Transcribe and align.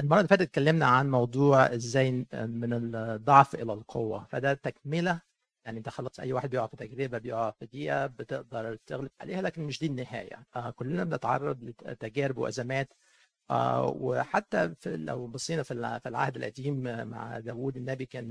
المرة 0.00 0.16
اللي 0.18 0.28
فاتت 0.28 0.42
اتكلمنا 0.42 0.86
عن 0.86 1.10
موضوع 1.10 1.74
إزاي 1.74 2.12
من 2.32 2.94
الضعف 2.94 3.54
إلى 3.54 3.72
القوة. 3.72 4.24
فده 4.30 4.54
تكملة 4.54 5.20
يعني 5.64 5.78
انت 5.78 5.88
خلاص 5.88 6.20
أي 6.20 6.32
واحد 6.32 6.50
بيقع 6.50 6.66
في 6.66 6.76
تجربة 6.76 7.18
بيقع 7.18 7.50
في 7.50 7.66
دقيقة 7.66 8.06
بتقدر 8.06 8.76
تغلب 8.86 9.10
عليها 9.20 9.42
لكن 9.42 9.62
مش 9.62 9.80
دي 9.80 9.86
النهاية. 9.86 10.46
آه 10.56 10.70
كلنا 10.70 11.04
بنتعرض 11.04 11.64
لتجارب 11.64 12.38
وأزمات. 12.38 12.92
آه 13.50 13.86
وحتى 14.00 14.74
في 14.74 14.96
لو 14.96 15.26
بصينا 15.26 15.62
في 15.62 15.72
العهد 16.06 16.36
القديم 16.36 16.82
مع 17.08 17.38
داوود 17.38 17.76
النبي 17.76 18.06
كان 18.06 18.28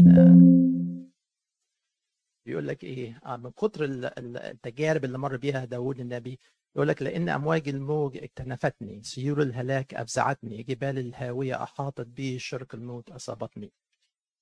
بيقول 2.45 2.68
لك 2.68 2.84
إيه؟ 2.84 3.20
آه 3.25 3.38
من 3.38 3.52
كتر 3.52 3.84
التجارب 3.84 5.05
اللي 5.05 5.18
مر 5.18 5.38
بيها 5.38 5.66
داوود 5.66 6.00
النبي 6.00 6.39
يقول 6.76 6.88
لك 6.88 7.02
لأن 7.02 7.30
أمواج 7.30 7.70
الموج 7.70 8.18
اكتنفتني 8.18 9.04
سيول 9.04 9.41
الهلاك 9.41 9.94
أفزعتني 9.94 10.64
جبال 10.64 11.00
الهاوية 11.00 11.64
أحاطت 11.64 12.08
بي 12.08 12.40
شرك 12.40 12.73
الموت 12.73 13.12
أصابتني. 13.12 13.72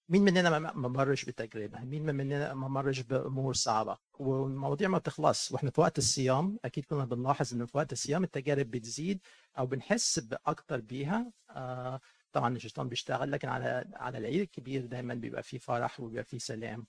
مين 0.09 0.21
مننا 0.21 0.59
ما 0.59 0.87
مرش 0.87 1.25
بتجربة؟ 1.25 1.79
مين 1.79 2.05
مننا 2.05 2.53
ما 2.53 2.67
مرش 2.67 2.99
بأمور 2.99 3.53
صعبة؟ 3.53 3.97
والمواضيع 4.19 4.87
ما 4.89 4.97
بتخلص. 4.97 5.51
وإحنا 5.51 5.71
في 5.71 5.81
وقت 5.81 5.97
الصيام 5.97 6.59
أكيد 6.65 6.85
كنا 6.85 7.05
بنلاحظ 7.05 7.53
إن 7.53 7.65
في 7.65 7.77
وقت 7.77 7.91
الصيام 7.91 8.23
التجارب 8.23 8.71
بتزيد 8.71 9.19
أو 9.57 9.65
بنحس 9.65 10.19
بأكتر 10.19 10.79
بيها. 10.81 11.31
آه 11.49 11.99
طبعا 12.31 12.55
الشيطان 12.55 12.89
بيشتغل 12.89 13.31
لكن 13.31 13.47
على 13.49 13.85
على 13.93 14.17
العيد 14.17 14.41
الكبير 14.41 14.85
دايما 14.85 15.13
بيبقى 15.13 15.43
فيه 15.43 15.57
فرح 15.57 15.99
وبيبقى 15.99 16.23
فيه 16.23 16.37
سلام. 16.37 16.87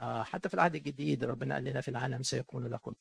آه 0.00 0.22
حتى 0.22 0.48
في 0.48 0.54
العهد 0.54 0.74
الجديد 0.74 1.24
ربنا 1.24 1.54
قال 1.54 1.64
لنا 1.64 1.80
في 1.80 1.88
العالم 1.88 2.22
سيكون 2.22 2.66
لكم. 2.66 2.94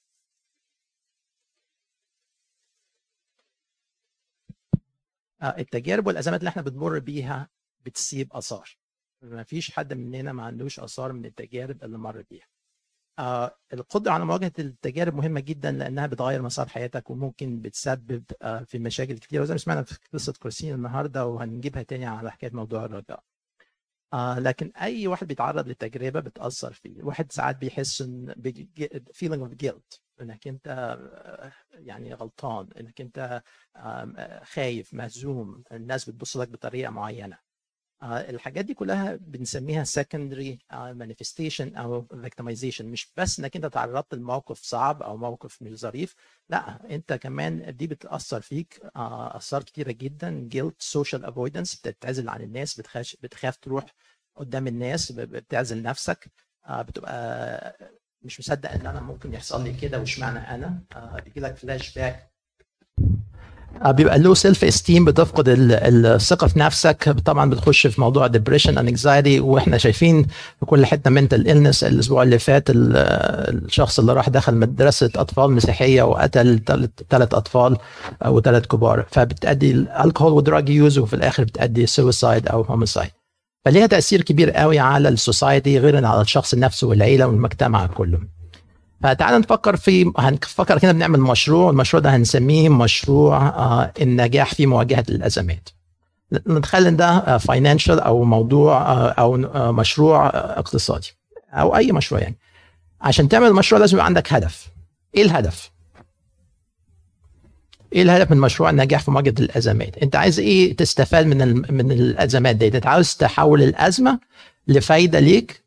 التجارب 5.44 6.08
والأزمات 6.08 6.40
اللي 6.40 6.50
إحنا 6.50 6.62
بنمر 6.62 7.00
بيها 7.00 7.50
بتسيب 7.86 8.34
آثار. 8.34 8.78
ما 9.22 9.44
فيش 9.44 9.72
حد 9.72 9.94
مننا 9.94 10.34
ما 10.34 10.44
عندوش 10.44 10.80
آثار 10.80 11.14
من 11.14 11.26
التجارب 11.26 11.84
اللي 11.84 11.98
مر 11.98 12.22
بيها. 12.30 12.48
آه 13.20 13.58
القدرة 13.74 14.12
على 14.12 14.26
مواجهة 14.26 14.52
التجارب 14.60 15.16
مهمة 15.16 15.40
جدا 15.40 15.72
لأنها 15.72 16.08
بتغير 16.08 16.42
مسار 16.42 16.68
حياتك 16.68 17.10
وممكن 17.10 17.62
بتسبب 17.62 18.24
آه 18.42 18.64
في 18.64 18.80
مشاكل 18.80 19.18
كتير. 19.18 19.42
وزي 19.42 19.54
ما 19.54 19.58
سمعنا 19.58 19.84
في 19.84 19.98
قصة 20.14 20.34
كورسين 20.42 20.74
النهارده 20.76 21.26
وهنجيبها 21.26 21.84
تاني 21.84 22.06
على 22.06 22.32
حكاية 22.32 22.52
موضوع 22.54 22.86
الرجاء. 22.86 23.24
آه 24.14 24.40
لكن 24.40 24.72
أي 24.82 25.08
واحد 25.08 25.28
بيتعرض 25.28 25.68
لتجربه 25.68 26.20
بتأثر 26.20 26.74
فيه. 26.74 27.00
الواحد 27.00 27.32
ساعات 27.32 27.56
بيحس 27.58 28.02
إن 28.02 28.34
feeling 29.18 29.50
of 29.50 29.66
guilt. 29.66 30.00
إنك 30.22 30.48
أنت 30.48 30.98
يعني 31.74 32.14
غلطان 32.14 32.68
إنك 32.80 33.02
أنت 33.02 33.44
خايف 34.44 34.94
مهزوم 34.94 35.64
الناس 35.72 36.10
بتبص 36.10 36.38
لك 36.38 36.48
بطريقة 36.50 36.90
معينة. 36.92 37.50
الحاجات 38.04 38.66
دي 38.66 38.74
كلها 38.74 39.16
بنسميها 39.16 39.84
secondary 39.84 40.58
manifestation 40.74 41.78
أو 41.78 42.06
victimization. 42.14 42.82
مش 42.82 43.12
بس 43.18 43.40
إنك 43.40 43.56
أنت 43.56 43.66
تعرضت 43.66 44.14
لموقف 44.14 44.60
صعب 44.62 45.04
أو 45.04 45.18
موقف 45.18 45.62
مش 45.62 45.74
ظريف 45.80 46.16
لا 46.50 46.96
أنت 46.96 47.14
كمان 47.14 47.76
دي 47.76 47.88
بتأثر 47.88 48.42
فيك 48.42 48.82
أثار 48.96 49.64
كتيرة 49.64 49.92
جدا. 49.92 50.50
guilt 50.54 51.00
social 51.00 51.22
avoidance 51.26 51.78
بتتعزل 51.84 52.30
عن 52.30 52.42
الناس 52.42 52.80
بتخاف 52.80 53.16
بتخاف 53.24 53.58
تروح 53.58 53.86
قدام 54.36 54.68
الناس 54.68 55.12
بتعزل 55.12 55.82
نفسك. 55.82 56.32
بتبقى 56.70 57.92
مش 58.24 58.40
مصدق 58.40 58.72
إن 58.72 58.86
أنا 58.88 59.02
ممكن 59.02 59.34
يحصل 59.34 59.64
لي 59.64 59.74
كده 59.74 60.00
واشمعنى 60.00 60.40
أنا؟ 60.56 60.80
آه 60.96 61.18
بيجي 61.26 61.40
لك 61.40 61.58
فلاش 61.58 61.94
باك 61.96 62.30
آه 63.86 63.92
بيبقى 63.92 64.20
low 64.20 64.34
self 64.34 64.64
esteem 64.64 65.06
بتفقد 65.06 65.46
الثقة 65.50 66.48
في 66.48 66.60
نفسك 66.60 67.10
طبعا 67.26 67.50
بتخش 67.50 67.88
في 67.88 68.02
موضوع 68.02 68.28
depression 68.28 68.78
anxiety 68.78 69.40
وإحنا 69.40 69.78
شايفين 69.78 70.24
في 70.60 70.66
كل 70.66 70.86
حتة 70.86 71.10
mental 71.10 71.50
illness 71.50 71.84
الأسبوع 71.84 72.24
اللي 72.24 72.40
فات 72.40 72.64
الشخص 72.70 74.00
اللي 74.00 74.14
راح 74.14 74.30
دخل 74.30 74.56
مدرسة 74.56 75.10
أطفال 75.16 75.52
مسيحية 75.52 76.02
وقتل 76.04 76.60
ثلاث 77.10 77.34
أطفال 77.34 77.78
وثلاث 78.26 78.66
كبار. 78.66 79.06
فبتأدي 79.12 79.72
الكحول 79.72 80.32
و 80.32 80.39
drug 80.39 80.70
use 80.70 80.98
وفي 80.98 81.14
الآخر 81.16 81.44
بتأدي 81.44 81.86
suicide 81.86 82.48
أو 82.48 82.62
homicide 82.62 83.10
فليها 83.66 83.88
تأثير 83.88 84.22
كبير 84.22 84.52
قوي 84.52 84.80
على 84.80 85.10
ال 85.10 85.18
society 85.18 85.80
غير 85.80 86.06
على 86.06 86.22
الشخص 86.22 86.56
نفسه 86.56 86.88
والعيلة 86.88 87.28
والمجتمع 87.28 87.88
كله. 87.88 88.20
فتعال 89.04 89.40
نفكر 89.40 89.76
في 89.76 90.12
هنفكر 90.18 90.80
كده 90.80 90.92
بنعمل 90.92 91.20
مشروع 91.20 91.70
المشروع 91.70 92.02
ده 92.02 92.16
هنسميه 92.16 92.70
مشروع 92.70 93.48
آه 93.48 93.94
النجاح 94.02 94.54
في 94.54 94.66
مواجهة 94.66 95.04
الأزمات. 95.10 95.70
نتخيل 96.48 96.88
إن 96.88 96.96
ده 96.96 97.38
financial 97.38 98.00
أو 98.00 98.24
موضوع 98.24 98.82
آه 98.82 99.10
أو 99.10 99.36
آه 99.46 99.72
مشروع 99.72 100.28
اقتصادي 100.34 101.18
أو 101.54 101.76
أي 101.76 101.92
مشروع 101.92 102.22
يعني. 102.22 102.38
عشان 103.02 103.30
تعمل 103.30 103.48
المشروع 103.48 103.82
لازم 103.82 103.94
يبقى 103.98 104.06
عندك 104.06 104.34
هدف. 104.34 104.68
إيه 105.16 105.22
الهدف؟ 105.24 105.72
إيه 107.94 108.02
الهدف 108.02 108.32
من 108.32 108.38
مشروع 108.38 108.70
النجاح 108.70 109.02
في 109.02 109.12
مواجهة 109.12 109.34
الأزمات؟ 109.40 109.98
أنت 109.98 110.16
عايز 110.16 110.40
إيه 110.40 110.76
تستفاد 110.76 111.26
من 111.26 111.56
من 111.74 111.92
الأزمات 111.92 112.56
دي؟ 112.56 112.68
أنت 112.68 112.88
عاوز 112.88 113.14
تحول 113.16 113.64
الأزمة 113.64 114.20
لفايدة 114.68 115.20
ليك؟ 115.20 115.64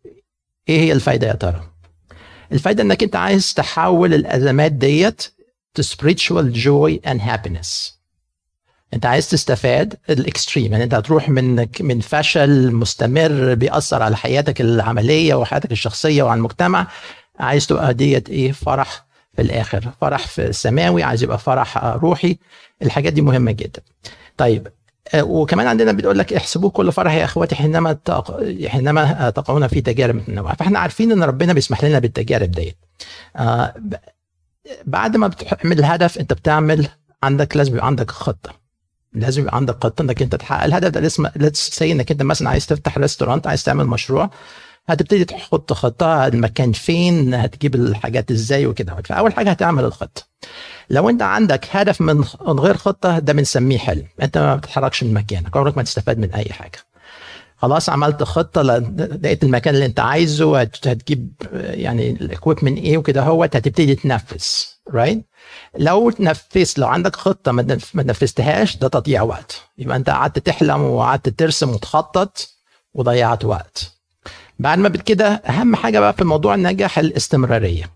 إيه 0.69 0.81
هي 0.81 0.93
الفايدة 0.93 1.27
يا 1.28 1.33
ترى؟ 1.33 1.69
الفايدة 2.53 2.83
إنك 2.83 3.03
أنت 3.03 3.16
عايز 3.16 3.55
تحول 3.55 4.15
الأزمات 4.15 4.72
ديت 4.72 5.22
to 5.81 5.83
spiritual 5.83 6.55
joy 6.55 7.09
and 7.10 7.19
happiness. 7.21 7.93
أنت 8.94 9.06
عايز 9.06 9.31
تستفاد 9.31 9.94
الإكستريم 10.10 10.72
يعني 10.72 10.84
أنت 10.84 10.94
هتروح 10.94 11.28
من 11.28 11.66
من 11.81 12.00
فشل 12.00 12.72
مستمر 12.72 13.54
بيأثر 13.54 14.03
على 14.03 14.16
حياتك 14.16 14.60
العملية 14.60 15.34
وحياتك 15.34 15.72
الشخصية 15.72 16.22
وعلى 16.22 16.39
المجتمع 16.39 16.87
عايز 17.39 17.66
تبقى 17.66 17.94
ديت 17.94 18.28
إيه؟ 18.31 18.53
فرح 18.53 19.06
في 19.37 19.43
الآخر. 19.43 19.93
فرح 20.00 20.26
في 20.26 20.44
السماوي 20.47 21.03
عايز 21.03 21.22
يبقى 21.22 21.38
فرح 21.38 21.84
روحي. 21.84 22.38
الحاجات 22.82 23.12
دي 23.12 23.20
مهمة 23.22 23.53
جدا. 23.53 23.82
طيب 24.37 24.69
وكمان 25.16 25.66
عندنا 25.66 25.93
بتقول 25.93 26.19
لك 26.19 26.32
احسبوه 26.32 26.70
كل 26.70 26.93
فرح 26.93 27.12
يا 27.12 27.25
أخواتي 27.25 27.54
حينما 27.54 27.92
تق... 27.92 28.42
حينما 28.66 29.31
تقعون 29.31 29.66
في 29.66 29.81
تجارب 29.81 30.15
متنوعه 30.15 30.56
فإحنا 30.56 30.78
عارفين 30.78 31.12
إن 31.12 31.22
ربنا 31.22 31.53
بيسمح 31.53 31.84
لنا 31.84 31.98
بالتجارب 31.98 32.50
ديت. 32.50 32.76
آه 33.37 33.75
بعد 34.84 35.16
ما 35.16 35.26
بتعمل 35.28 35.78
الهدف 35.78 36.19
أنت 36.19 36.32
بتعمل 36.32 36.88
عندك 37.22 37.56
لازم 37.56 37.72
يبقى 37.72 37.87
عندك 37.87 38.10
خطة. 38.10 38.50
لازم 39.12 39.42
يبقى 39.42 39.56
عندك 39.56 39.84
خطة 39.84 40.03
إنك 40.03 40.22
أنت 40.22 40.34
تحقق. 40.34 40.65
الهدف 40.65 40.88
ده 40.88 41.06
اسمه 41.06 41.32
say 41.53 41.92
إنك 41.92 42.10
أنت 42.10 42.22
مثلا 42.22 42.50
عايز 42.50 42.66
تفتح 42.66 42.98
restaurant 42.98 43.47
عايز 43.47 43.65
تعمل 43.65 43.87
مشروع. 43.87 44.31
هتبتدي 44.87 45.25
تحط 45.25 45.72
خطة 45.72 46.26
المكان 46.26 46.72
فين 46.72 47.34
هتجيب 47.34 47.75
الحاجات 47.75 48.31
إزاي 48.31 48.66
وكده. 48.66 48.97
فأول 49.04 49.32
حاجة 49.32 49.50
هتعمل 49.50 49.84
الخطة. 49.84 50.22
لو 50.91 51.09
أنت 51.10 51.22
عندك 51.22 51.66
هدف 51.70 52.00
من 52.00 52.25
غير 52.60 52.76
خطة 52.76 53.19
ده 53.19 53.32
بنسميه 53.32 53.78
حلم. 53.78 54.06
أنت 54.22 54.38
ما 54.38 54.56
بتتحركش 54.56 55.04
من 55.04 55.15
مكانك 55.15 55.56
عمرك 55.56 55.76
ما 55.76 55.82
تستفاد 55.82 56.19
من 56.19 56.34
أي 56.34 56.53
حاجة. 56.53 56.78
خلاص 57.56 57.88
عملت 57.88 58.22
خطة 58.22 58.62
لقيت 58.62 59.44
المكان 59.44 59.75
اللي 59.75 59.87
أنت 59.87 60.00
عايزه 60.00 60.60
هتجيب 60.60 61.32
يعني 61.53 62.10
ال 62.10 62.17
equipment 62.17 62.78
إيه 62.78 62.98
وكده 62.98 63.22
هو 63.22 63.44
هتبتدي 63.44 63.94
تنفذ 63.94 64.44
right 64.91 65.19
right? 65.19 65.22
لو 65.78 66.12
نفذت 66.21 66.78
لو 66.78 66.87
عندك 66.88 67.16
خطة 67.16 67.53
ما 67.53 67.62
نفذتهاش 67.94 68.76
ده 68.76 68.88
تضييع 68.88 69.22
وقت. 69.22 69.62
يبقى 69.78 69.97
أنت 69.97 70.10
قعدت 70.10 70.38
تحلم 70.38 70.81
وقعدت 70.82 71.28
ترسم 71.28 71.71
وتخطط 71.71 72.48
وضيعت 72.94 73.44
وقت. 73.44 74.01
بعد 74.62 74.78
ما 74.78 74.88
كده 74.88 75.26
أهم 75.28 75.76
حاجة 75.76 76.00
بقى 76.00 76.12
في 76.12 76.24
موضوع 76.24 76.54
النجاح 76.54 76.98
الاستمرارية 76.98 77.90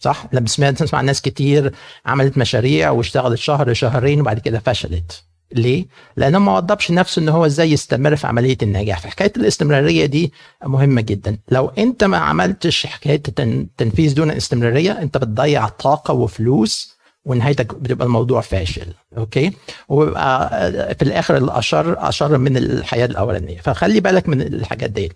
صح؟ 0.00 0.26
لما 0.32 0.46
سمعت 0.46 0.78
تسمع 0.82 1.00
ناس 1.00 1.22
كتير 1.22 1.72
عملت 2.06 2.38
مشاريع 2.38 2.90
واشتغلت 2.90 3.38
شهر 3.38 3.74
شهرين 3.74 4.20
وبعد 4.20 4.38
كده 4.38 4.58
فشلت. 4.58 5.22
ليه؟ 5.52 5.86
لأنه 6.16 6.38
ما 6.38 6.56
وضبش 6.56 6.90
نفسه 6.90 7.22
إن 7.22 7.28
هو 7.28 7.46
إزاي 7.46 7.72
يستمر 7.72 8.16
في 8.16 8.26
عملية 8.26 8.56
النجاح، 8.62 9.00
فحكاية 9.00 9.32
الاستمرارية 9.36 10.06
دي 10.06 10.32
مهمة 10.64 11.00
جدا، 11.00 11.38
لو 11.50 11.68
أنت 11.78 12.04
ما 12.04 12.16
عملتش 12.16 12.86
حكاية 12.86 13.22
التنفيذ 13.38 14.14
دون 14.14 14.30
استمراريه 14.30 14.92
أنت 14.92 15.16
بتضيع 15.18 15.68
طاقة 15.68 16.14
وفلوس 16.14 16.96
ونهايتك 17.24 17.74
بتبقى 17.74 18.06
الموضوع 18.06 18.40
فاشل. 18.40 18.86
أوكي؟ 19.16 19.52
وبيبقى 19.88 20.48
في 20.94 21.02
الآخر 21.02 21.36
الاشر 21.36 22.08
أشر 22.08 22.38
من 22.38 22.56
الحياة 22.56 23.06
الأولانية. 23.06 23.60
فخلي 23.60 24.00
بالك 24.00 24.28
من 24.28 24.42
الحاجات 24.42 24.90
دي 24.90 25.12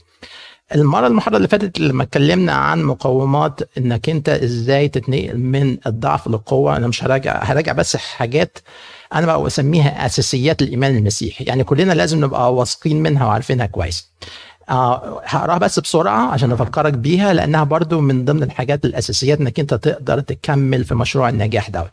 المرة 0.75 1.07
المحاضره 1.07 1.37
اللي 1.37 1.49
فاتت 1.49 1.79
لما 1.81 2.03
اتكلمنا 2.03 2.53
عن 2.53 2.83
مقومات 2.83 3.61
إنك 3.79 4.09
أنت 4.09 4.29
إزاي 4.29 4.89
تتنقل 4.89 5.39
من 5.39 5.77
الضعف 5.87 6.29
للقوة 6.29 6.77
أنا 6.77 6.87
مش 6.87 7.05
هراجع 7.05 7.43
هراجع 7.45 7.73
بس 7.73 7.97
حاجات 7.97 8.59
أنا 9.15 9.27
بقى 9.27 9.47
اسميها 9.47 10.07
أساسيات 10.07 10.63
الإيمان 10.63 10.97
المسيحي. 10.97 11.45
يعني 11.45 11.65
كلنا 11.65 11.93
لازم 11.93 12.25
نبقى 12.25 12.55
واثقين 12.55 13.03
منها 13.03 13.27
وعارفينها 13.27 13.67
كويس. 13.67 14.11
آه 14.69 15.23
هقراها 15.25 15.59
بس 15.59 15.79
بسرعة 15.81 16.27
عشان 16.33 16.53
أفكرك 16.53 16.93
بيها 16.93 17.33
لأنها 17.33 17.65
برضو 17.65 18.01
من 18.01 18.25
ضمن 18.25 18.43
الحاجات 18.43 18.85
الأساسيات 18.85 19.41
إنك 19.41 19.61
أنت 19.61 19.75
تقدر 19.75 20.21
تكمل 20.21 20.85
في 20.85 20.95
مشروع 20.95 21.29
النجاح 21.29 21.71
ده. 21.71 21.93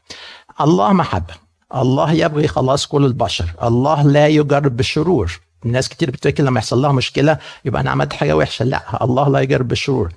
الله 0.61 0.93
محبة. 0.93 1.33
الله 1.75 2.11
يبغي 2.13 2.47
خلاص 2.47 2.85
كل 2.87 3.05
البشر. 3.05 3.45
الله 3.63 4.03
لا 4.03 4.27
يجرب 4.27 4.77
بالشرور 4.77 5.39
الناس 5.65 5.89
كتير 5.89 6.11
بتفكر 6.11 6.43
لما 6.43 6.59
يحصل 6.59 6.81
لها 6.81 6.91
مشكلة 6.91 7.37
يبقى 7.65 7.81
أنا 7.81 7.91
عملت 7.91 8.13
حاجة 8.13 8.37
وحشة. 8.37 8.65
لا 8.65 9.03
الله 9.03 9.29
لا 9.29 9.39
يجرب 9.39 9.67
بالشرور 9.67 10.11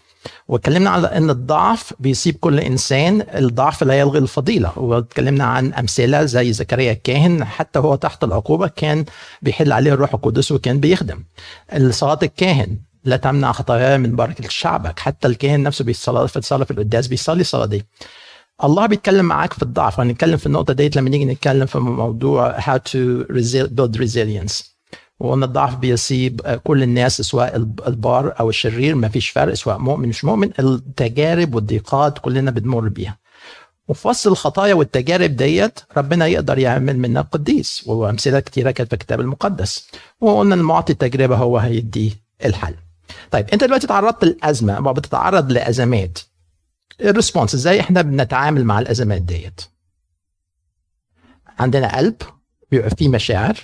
واتكلمنا 0.48 0.90
على 0.90 1.06
إن 1.06 1.30
الضعف 1.30 1.94
بيصيب 2.00 2.36
كل 2.40 2.60
إنسان 2.60 3.26
الضعف 3.34 3.84
لا 3.84 3.94
يلغي 3.94 4.18
الفضيلة. 4.18 4.72
واتكلمنا 4.76 5.44
عن 5.44 5.72
أمثلة 5.72 6.24
زي 6.24 6.52
زكريا 6.52 6.92
الكاهن 6.92 7.44
حتى 7.44 7.78
هو 7.78 7.94
تحت 7.94 8.24
العقوبة 8.24 8.68
كان 8.68 9.04
بيحل 9.42 9.72
عليه 9.72 9.92
الروح 9.92 10.14
القدس 10.14 10.52
وكان 10.52 10.80
بيخدم. 10.80 11.24
صلاه 11.90 12.18
الكاهن 12.22 12.78
لا 13.04 13.16
تمنع 13.16 13.52
خطاياي 13.52 13.98
من 13.98 14.16
بركة 14.16 14.48
شعبك. 14.48 14.98
حتى 14.98 15.28
الكاهن 15.28 15.62
نفسه 15.62 15.84
بيصلي 15.84 16.28
في 16.28 16.36
الصلاه 16.36 16.64
في 16.64 16.70
القداس 16.70 17.06
بيصلي 17.06 17.40
الصلاة 17.40 17.66
دي. 17.66 17.84
الله 18.64 18.86
بيتكلم 18.86 19.24
معاك 19.24 19.52
في 19.52 19.62
الضعف. 19.62 20.00
هنتكلم 20.00 20.36
في 20.36 20.46
النقطة 20.46 20.72
ديت 20.72 20.96
لما 20.96 21.10
نيجي 21.10 21.24
نتكلم 21.24 21.66
في 21.66 21.78
موضوع 21.78 22.58
how 22.58 22.78
to 22.78 23.24
build 23.76 23.98
resilience. 23.98 24.73
وان 25.24 25.42
الضعف 25.42 25.76
بيصيب 25.76 26.40
كل 26.64 26.82
الناس 26.82 27.22
سواء 27.22 27.56
البار 27.56 28.34
أو 28.40 28.48
الشرير 28.48 28.94
ما 28.94 29.08
فيش 29.08 29.30
فرق 29.30 29.54
سواء 29.54 29.78
مؤمن 29.78 30.08
مش 30.08 30.24
مؤمن 30.24 30.50
التجارب 30.58 31.54
والضيقات 31.54 32.18
كلنا 32.18 32.50
بنمر 32.50 32.88
بيها. 32.88 33.18
وفي 33.88 34.08
وسط 34.08 34.26
الخطايا 34.26 34.74
والتجارب 34.74 35.36
ديت 35.36 35.80
ربنا 35.96 36.26
يقدر 36.26 36.58
يعمل 36.58 36.98
منا 36.98 37.20
قديس 37.20 37.82
وأمثلة 37.86 38.40
كتيرة 38.40 38.70
كانت 38.70 38.88
في 38.90 38.94
الكتاب 38.94 39.20
المقدس. 39.20 39.88
وقلنا 40.20 40.54
المعطي 40.54 40.92
التجربة 40.92 41.36
هو 41.36 41.58
هيدي 41.58 42.16
الحل. 42.44 42.74
طيب 43.30 43.48
أنت 43.50 43.64
دلوقتي 43.64 43.86
تعرضت 43.86 44.24
لأزمة 44.24 44.72
أو 44.72 44.92
بتتعرض 44.92 45.52
لأزمات. 45.52 46.18
ال 47.00 47.06
response 47.06 47.54
إزاي 47.54 47.80
إحنا 47.80 48.02
بنتعامل 48.02 48.64
مع 48.64 48.78
الأزمات 48.78 49.22
ديت؟ 49.22 49.60
عندنا 51.58 51.96
قلب 51.96 52.16
بيبقى 52.70 52.90
فيه 52.90 53.08
مشاعر 53.08 53.56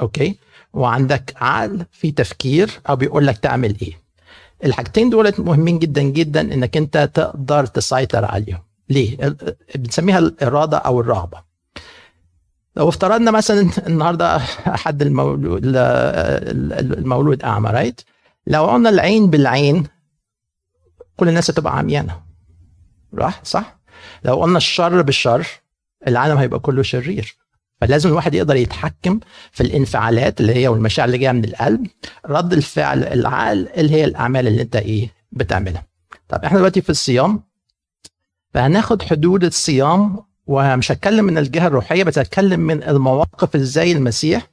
okay? 0.00 0.38
وعندك 0.76 1.34
عقل 1.36 1.86
في 1.92 2.10
تفكير 2.10 2.70
أو 2.88 2.96
بيقول 2.96 3.26
لك 3.26 3.38
تعمل 3.38 3.76
إيه. 3.82 4.02
الحاجتين 4.64 5.10
دولت 5.10 5.40
مهمين 5.40 5.78
جدا 5.78 6.02
جدا 6.02 6.40
إنك 6.40 6.76
أنت 6.76 7.10
تقدر 7.14 7.66
تسيطر 7.66 8.24
عليهم. 8.24 8.62
ليه؟ 8.88 9.36
بنسميها 9.74 10.18
الإرادة 10.18 10.76
أو 10.76 11.00
الرغبه 11.00 11.42
لو 12.76 12.88
افترضنا 12.88 13.30
مثلا 13.30 13.70
النهارده 13.86 14.38
حد 14.84 15.02
المولود 15.02 15.62
المولود 16.96 17.42
أعمى 17.42 17.70
right 17.70 18.00
لو 18.46 18.66
قلنا 18.66 18.88
العين 18.88 19.30
بالعين 19.30 19.86
كل 21.16 21.28
الناس 21.28 21.50
هتبقى 21.50 21.78
عميانة. 21.78 22.22
راح 23.14 23.40
صح؟ 23.44 23.78
لو 24.24 24.34
قلنا 24.42 24.56
الشر 24.56 25.02
بالشر 25.02 25.46
العالم 26.08 26.36
هيبقى 26.38 26.60
كله 26.60 26.82
شرير. 26.82 27.36
فلازم 27.80 28.08
الواحد 28.08 28.34
يقدر 28.34 28.56
يتحكم 28.56 29.20
في 29.52 29.62
الانفعالات 29.62 30.40
اللي 30.40 30.54
هي 30.54 30.68
والمشاعر 30.68 31.06
اللي 31.08 31.18
جاية 31.18 31.32
من 31.32 31.44
القلب 31.44 31.86
رد 32.26 32.52
الفعل 32.52 33.04
العقل 33.04 33.68
اللي 33.76 33.92
هي 33.92 34.04
الأعمال 34.04 34.46
اللي 34.46 34.62
أنت 34.62 34.76
إيه 34.76 35.10
بتعملها. 35.32 35.86
طب 36.28 36.44
إحنا 36.44 36.58
دلوقتي 36.58 36.80
في 36.80 36.90
الصيام 36.90 37.42
فهناخد 38.54 39.02
حدود 39.02 39.44
الصيام 39.44 40.16
ومش 40.46 40.92
هتكلم 40.92 41.24
من 41.24 41.38
الجهة 41.38 41.66
الروحية 41.66 42.04
بس 42.04 42.18
هتكلم 42.18 42.60
من 42.60 42.82
المواقف 42.82 43.56
إزاي 43.56 43.92
المسيح 43.92 44.48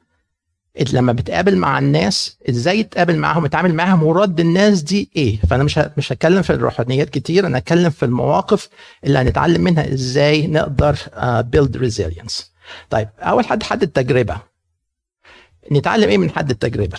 لما 0.93 1.13
بتقابل 1.13 1.57
مع 1.57 1.79
الناس 1.79 2.37
إزاي 2.49 2.83
تقابل 2.83 3.17
معاهم 3.17 3.47
تتعامل 3.47 3.73
معاهم 3.73 4.03
ورد 4.03 4.39
الناس 4.39 4.81
دي 4.81 5.09
إيه. 5.15 5.39
فأنا 5.49 5.63
مش 5.63 5.79
مش 5.97 6.11
هتكلم 6.11 6.41
في 6.41 6.53
الروحانيات 6.53 7.09
كتير 7.09 7.47
أنا 7.47 7.57
هتكلم 7.57 7.89
في 7.89 8.05
المواقف 8.05 8.69
اللي 9.03 9.19
هنتعلم 9.19 9.61
منها 9.61 9.93
إزاي 9.93 10.47
نقدر 10.47 10.97
build 11.41 11.77
uh, 11.77 11.79
resilience 11.79 12.52
طيب 12.89 13.09
أول 13.19 13.45
حد 13.45 13.63
حد 13.63 13.83
التجربة. 13.83 14.37
نتعلم 15.71 16.09
إيه 16.09 16.17
من 16.17 16.29
حد 16.31 16.49
التجربة؟ 16.49 16.97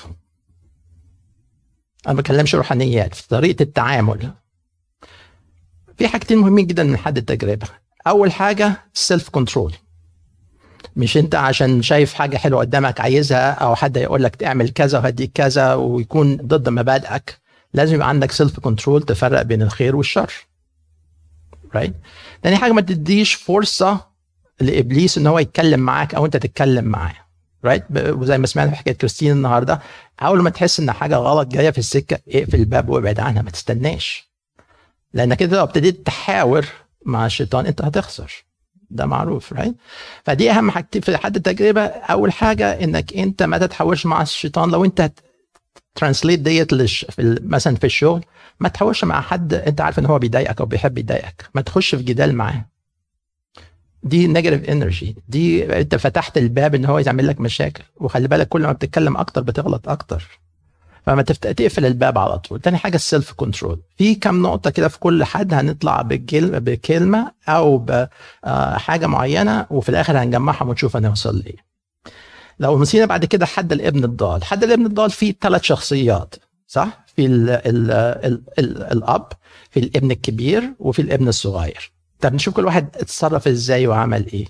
أنا 2.07 2.15
ما 2.15 2.21
بكلمش 2.21 2.55
روحانيات 2.55 3.15
في 3.15 3.29
طريقة 3.29 3.63
التعامل. 3.63 4.31
في 5.99 6.09
حاجتين 6.09 6.39
مهمين 6.39 6.67
جدا 6.67 6.83
من 6.83 6.97
حد 6.97 7.17
التجربة. 7.17 7.67
أول 8.07 8.33
حاجة 8.33 8.83
self 8.95 9.29
control 9.29 9.75
مش 10.97 11.17
أنت 11.17 11.35
عشان 11.35 11.83
شايف 11.83 12.15
حاجة 12.15 12.37
حلوة 12.37 12.61
قدامك 12.61 13.01
عايزها 13.01 13.53
أو 13.53 13.75
حد 13.75 13.97
يقول 13.97 14.23
لك 14.23 14.37
تعمل 14.37 14.69
كذا 14.71 14.99
وهديك 14.99 15.33
كذا 15.35 15.75
ويكون 15.75 16.37
ضد 16.37 16.69
مبادئك. 16.69 17.39
لازم 17.75 17.95
يبقى 17.95 18.09
عندك 18.09 18.33
self 18.33 18.61
control 18.61 19.03
تفرق 19.03 19.43
بين 19.43 19.63
الخير 19.63 19.97
والشر. 19.97 20.33
Right? 21.77 21.91
تاني 22.43 22.57
حاجة 22.57 22.73
ما 22.73 22.81
تديش 22.81 23.35
فرصة 23.35 24.14
لإبليس 24.61 25.19
إن 25.19 25.27
هو 25.27 25.39
يتكلم 25.39 25.81
معاك 25.81 26.15
أو 26.15 26.27
أنت 26.27 26.37
تتكلم 26.37 26.85
معاه. 26.85 27.15
right 27.65 27.83
right? 27.83 27.87
وزي 27.97 28.39
ما 28.39 28.47
سمعنا 28.47 28.71
في 28.71 28.77
حكاية 28.77 28.95
كريستين 28.95 29.33
النهارده 29.33 29.81
أول 30.23 30.43
ما 30.43 30.51
تحس 30.51 30.81
إن 30.81 30.93
حاجة 30.93 31.17
غلط 31.17 31.49
جاية 31.49 31.71
في 31.71 31.79
السكة 31.79 32.19
اقفل 32.29 32.57
الباب 32.61 32.89
وابعد 32.89 33.21
عنها 33.21 33.43
ما 33.43 33.51
تستناش. 33.51 34.29
لأنك 35.13 35.43
أنت 35.43 35.53
لو 35.55 35.63
ابتديت 35.63 36.07
تحاور 36.07 36.67
مع 37.05 37.27
الشيطان 37.27 37.67
أنت 37.67 37.83
هتخسر. 37.83 38.45
ده 38.91 39.07
معروف 39.07 39.53
right 39.53 39.75
فدي 40.25 40.51
أهم 40.51 40.71
حاجتين 40.71 41.03
في 41.03 41.17
حد 41.17 41.37
التجربه 41.37 41.85
أول 41.87 42.33
حاجة 42.33 42.85
إنك 42.85 43.17
أنت 43.17 43.43
ما 43.43 43.59
تتحاورش 43.59 44.07
مع 44.07 44.23
الشيطان. 44.23 44.71
لو 44.71 44.85
أنت 44.85 45.13
translate 45.95 46.41
ديت 46.41 46.73
لش 46.73 47.07
في 47.11 47.41
مثلا 47.43 47.77
في 47.77 47.85
الشغل 47.85 48.25
ما 48.61 48.69
تحاورش 48.69 49.05
مع 49.05 49.21
حد 49.21 49.55
أنت 49.55 49.81
عارف 49.81 49.99
إن 49.99 50.07
هو 50.07 50.19
بيضايقك 50.19 50.61
أو 50.61 50.67
بيحب 50.67 50.99
يضايقك. 50.99 51.49
ما 51.55 51.61
تخش 51.61 51.95
في 51.95 52.03
جدال 52.03 52.35
معاه. 52.35 52.67
دي 54.05 54.27
negative 54.27 54.71
energy 54.71 55.17
دي 55.29 55.79
انت 55.81 55.95
فتحت 55.95 56.39
الباب 56.39 56.75
ان 56.75 56.85
هو 56.85 56.99
يعمل 56.99 57.27
لك 57.27 57.41
مشاكل. 57.41 57.85
وخلي 57.97 58.29
بالك 58.29 58.49
كل 58.49 58.63
ما 58.63 58.73
بتتكلم 58.73 59.17
أكتر 59.17 59.41
بتغلط 59.41 59.89
أكتر. 59.89 60.41
فما 61.07 61.23
تقفل 61.23 61.87
الباب 61.87 62.19
على 62.19 62.39
طول. 62.39 62.61
تاني 62.61 62.77
حاجة 62.77 62.95
ال 62.97 63.04
self 63.04 63.33
control 63.33 63.81
في 63.97 64.15
كم 64.15 64.43
نقطة 64.43 64.71
كده 64.71 64.89
في 64.89 64.99
كل 64.99 65.25
حد 65.25 65.55
هنطلع 65.55 66.03
بكلمه 66.03 66.59
بكلمة 66.59 67.33
أو 67.49 67.79
بحاجه 67.79 69.07
معينة 69.07 69.67
وفي 69.71 69.89
الآخر 69.89 70.19
هنجمعهم 70.23 70.69
ونشوف 70.69 70.97
هنوصل 70.97 71.39
لإيه. 71.39 71.57
لو 72.59 72.83
نسينا 72.83 73.07
بعد 73.07 73.25
كده 73.25 73.47
حد 73.47 73.73
الابن 73.73 74.05
الضال. 74.05 74.45
حد 74.45 74.65
الابن 74.65 74.87
الضال 74.87 75.11
فيه 75.11 75.35
ثلاث 75.41 75.63
شخصيات 75.63 76.35
صح؟ 76.67 77.05
في 77.17 77.27
ال 77.27 77.51
ال 77.51 77.91
ال 77.91 78.43
ال 78.59 78.83
الأب 78.83 79.27
في 79.71 79.81
الابن 79.81 80.11
الكبير 80.11 80.63
وفي 80.79 81.03
الابن 81.03 81.29
الصغير. 81.29 81.94
طب 82.25 82.35
نشوف 82.35 82.55
كل 82.55 82.65
واحد 82.65 82.97
اتصرف 82.97 83.49
إزاي 83.49 83.87
وعمل 83.87 84.27
إيه. 84.33 84.47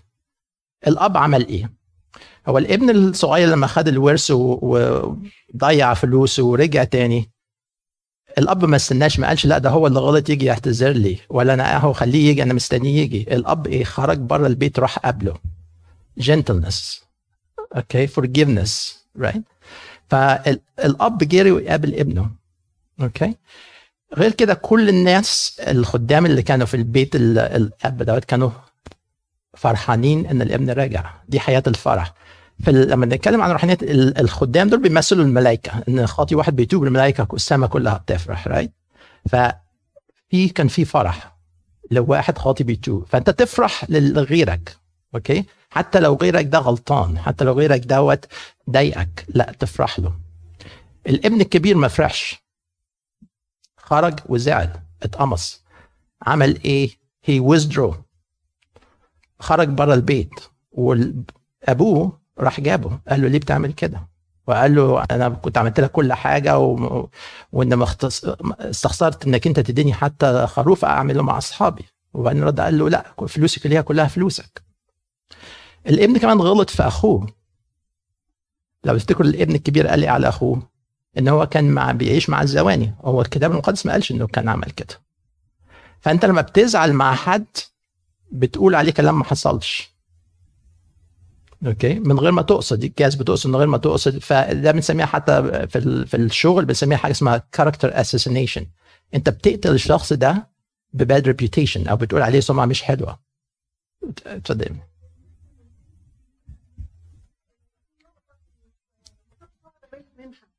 الأب 0.87 1.17
عمل 1.17 1.47
إيه؟ 1.47 1.73
هو 2.47 2.59
الابن 2.59 2.91
الصغير 2.91 3.49
لما 3.49 3.67
خد 3.67 3.89
الورث 3.89 4.31
وضيع 4.31 5.95
فلوسه 5.95 6.43
ورجع 6.43 6.85
تاني 6.85 7.31
الأب 8.39 8.65
ما 8.65 8.77
استناش 8.77 9.19
ما 9.19 9.29
قالش 9.29 9.47
لا 9.47 9.59
ده 9.59 9.71
هو 9.71 9.87
اللي 9.87 9.99
غلط 9.99 10.31
يجي 10.31 10.47
يعتذر 10.47 10.91
لي 10.91 11.19
ولا 11.29 11.55
أنا 11.55 11.77
أهو 11.77 11.93
خليه 11.93 12.29
يجي 12.31 12.43
أنا 12.43 12.55
مستنيه 12.55 13.01
يجي. 13.03 13.23
الأب 13.35 13.67
إيه 13.67 13.85
خرج 13.85 14.19
بره 14.19 14.47
البيت 14.47 14.79
راح 14.79 14.99
قابله 14.99 15.35
gentleness. 16.21 17.03
okay 17.77 18.07
forgiveness 18.07 18.71
right 19.19 19.41
فالاب 20.09 21.19
جري 21.19 21.51
ويقابل 21.51 21.95
ابنه. 21.95 22.31
okay 23.01 23.31
okay. 23.31 23.35
غير 24.17 24.31
كده 24.33 24.55
كل 24.55 24.89
الناس 24.89 25.61
الخدام 25.69 26.27
اللي 26.27 26.43
كانوا 26.43 26.67
في 26.67 26.75
البيت 26.77 27.17
الأب 27.17 28.03
دوت 28.03 28.25
كانوا 28.25 28.51
فرحانين 29.57 30.27
إن 30.27 30.43
الابن 30.43 30.71
راجع 30.71 31.11
دي 31.29 31.41
حياة 31.41 31.63
الفرح. 31.67 32.15
فلما 32.65 33.07
نتكلم 33.07 33.41
عن 33.43 33.51
روحانيات 33.51 33.79
الخدام 34.21 34.69
دول 34.69 34.83
بيمثلوا 34.83 35.25
الملائكة. 35.25 35.73
إن 35.89 36.07
خاطي 36.07 36.35
واحد 36.35 36.57
بيتوب 36.57 36.85
الملائكة 36.85 37.27
والسماء 37.31 37.69
كلها 37.69 37.99
بتفرح 37.99 38.49
right 38.49 38.73
ففي 39.31 40.49
كان 40.55 40.69
في 40.69 40.85
فرح. 40.85 41.35
لو 41.91 42.05
واحد 42.09 42.39
خاطي 42.39 42.65
بيتوب 42.65 43.07
فأنت 43.09 43.31
تفرح 43.31 43.85
لغيرك 43.91 44.77
أوكي 45.15 45.45
حتى 45.71 46.01
لو 46.01 46.15
غيرك 46.15 46.45
ده 46.45 46.59
غلطان 46.59 47.19
حتى 47.19 47.45
لو 47.45 47.53
غيرك 47.53 47.81
دوت 47.81 48.25
ضايقك 48.71 49.25
لا 49.29 49.53
تفرح 49.59 49.99
له. 49.99 50.13
الابن 51.07 51.41
الكبير 51.41 51.77
ما 51.77 51.89
فرحش 51.89 52.44
خرج 53.85 54.21
وزعل 54.27 54.71
اتقمص. 55.03 55.65
عمل 56.23 56.63
إيه؟ 56.65 56.91
هي 57.25 57.41
withdrew. 57.41 57.95
خرج 59.41 59.69
بره 59.69 59.95
البيت. 59.95 60.31
وابوه 60.73 62.21
راح 62.39 62.61
جابه. 62.61 62.99
قال 63.09 63.23
له 63.23 63.29
ليه 63.29 63.39
بتعمل 63.39 63.73
كده؟ 63.73 64.09
وقال 64.47 64.75
له 64.75 65.05
أنا 65.11 65.29
كنت 65.29 65.59
عملت 65.59 65.81
لك 65.81 65.91
كل 65.91 66.13
حاجة 66.13 66.59
و... 66.59 67.09
وان 67.53 67.79
مختص... 67.79 68.25
استخسرت 68.61 69.27
إنك 69.27 69.47
أنت 69.47 69.61
تديني 69.61 69.93
حتى 69.93 70.47
خروف 70.47 70.85
أعمله 70.85 71.23
مع 71.23 71.39
أصحابي. 71.39 71.85
وبعدين 72.15 72.45
رد 72.45 72.61
قال 72.61 72.79
له 72.79 72.91
لا 72.91 73.15
فلوسي 73.29 73.61
كلها 73.61 73.81
كلها 73.81 74.07
فلوسك. 74.07 74.63
الابن 75.87 76.19
كمان 76.19 76.41
غلط 76.41 76.71
في 76.71 76.83
أخوه. 76.83 77.27
لو 78.85 78.99
تفتكروا 78.99 79.29
الابن 79.29 79.55
الكبير 79.55 79.87
قال 79.87 80.05
على 80.09 80.29
أخوه 80.29 80.74
ان 81.19 81.29
هو 81.29 81.47
كان 81.47 81.71
مع 81.71 81.93
بيعيش 81.93 82.31
مع 82.31 82.43
الزواني. 82.43 82.95
هو 83.05 83.21
الكتاب 83.21 83.51
المقدس 83.53 83.87
ما 83.87 83.93
قالش 83.93 84.11
إنه 84.11 84.27
كان 84.27 84.49
عمل 84.49 84.71
كده. 84.71 85.01
فأنت 86.01 86.25
لما 86.25 86.41
بتزعل 86.41 86.93
مع 86.93 87.15
حد 87.15 87.47
بتقول 88.33 88.75
عليه 88.75 88.93
كلام 88.93 89.19
ما 89.19 89.25
حصلش. 89.25 89.95
okay? 91.67 91.95
من 91.95 92.19
غير 92.19 92.33
ما 92.33 92.43
تقصد. 92.43 92.79
دي 92.79 92.87
الجاز 92.87 93.15
بتقصد 93.15 93.51
من 93.51 93.57
غير 93.57 93.67
ما 93.67 93.79
تقصد. 93.79 94.19
فده 94.19 94.73
بنسميها 94.73 95.07
حتى 95.07 95.43
في 95.69 96.07
في 96.07 96.17
الشغل 96.17 96.65
بنسميها 96.65 96.99
حاجة 96.99 97.13
اسمها 97.13 97.43
character 97.53 98.01
assassination 98.01 98.67
أنت 99.15 99.29
بتقتل 99.29 99.71
الشخص 99.75 100.13
ده 100.13 100.49
ب 100.93 101.01
bad 101.01 101.27
reputation 101.27 101.89
أو 101.89 101.97
بتقول 101.97 102.23
عليه 102.23 102.41
سمعة 102.41 102.67
مش 102.67 102.83
حلوة. 102.83 103.19
اتفضل. 104.27 104.77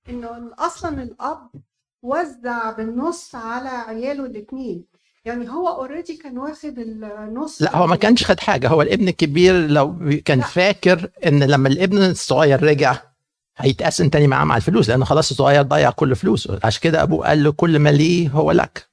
إنه 0.10 0.52
أصلا 0.60 1.04
الأب 1.04 1.50
وزع 2.02 2.72
بالنص 2.72 3.36
على 3.36 3.70
عياله 3.70 4.26
الاثنين 4.26 4.86
يعني 5.26 5.50
هو 5.50 5.68
already 5.68 6.18
كان 6.18 6.38
واخد 6.38 6.80
النص 6.80 7.62
لا 7.62 7.78
هو 7.78 7.88
ما 7.88 7.96
كانش 7.96 8.26
خد 8.26 8.40
حاجة. 8.40 8.68
هو 8.68 8.82
الابن 8.82 9.08
الكبير 9.08 9.68
لو 9.68 10.00
كان 10.26 10.40
لا. 10.40 10.46
فاكر 10.46 11.10
إن 11.26 11.44
لما 11.44 11.70
الابن 11.70 11.98
الصغير 11.98 12.64
رجع 12.64 12.98
هيتقسم 13.58 14.10
تاني 14.10 14.28
معاه 14.28 14.46
مع 14.46 14.58
الفلوس 14.58 14.90
لأن 14.90 15.06
خلاص 15.06 15.32
الصغير 15.32 15.62
ضيع 15.62 15.92
كل 15.92 16.16
فلوسه. 16.16 16.60
عشان 16.64 16.82
كده 16.82 17.04
أبوه 17.04 17.28
قال 17.28 17.44
له 17.44 17.52
كل 17.52 17.80
ما 17.80 17.90
ليه 17.90 18.30
هو 18.30 18.52
لك. 18.52 18.88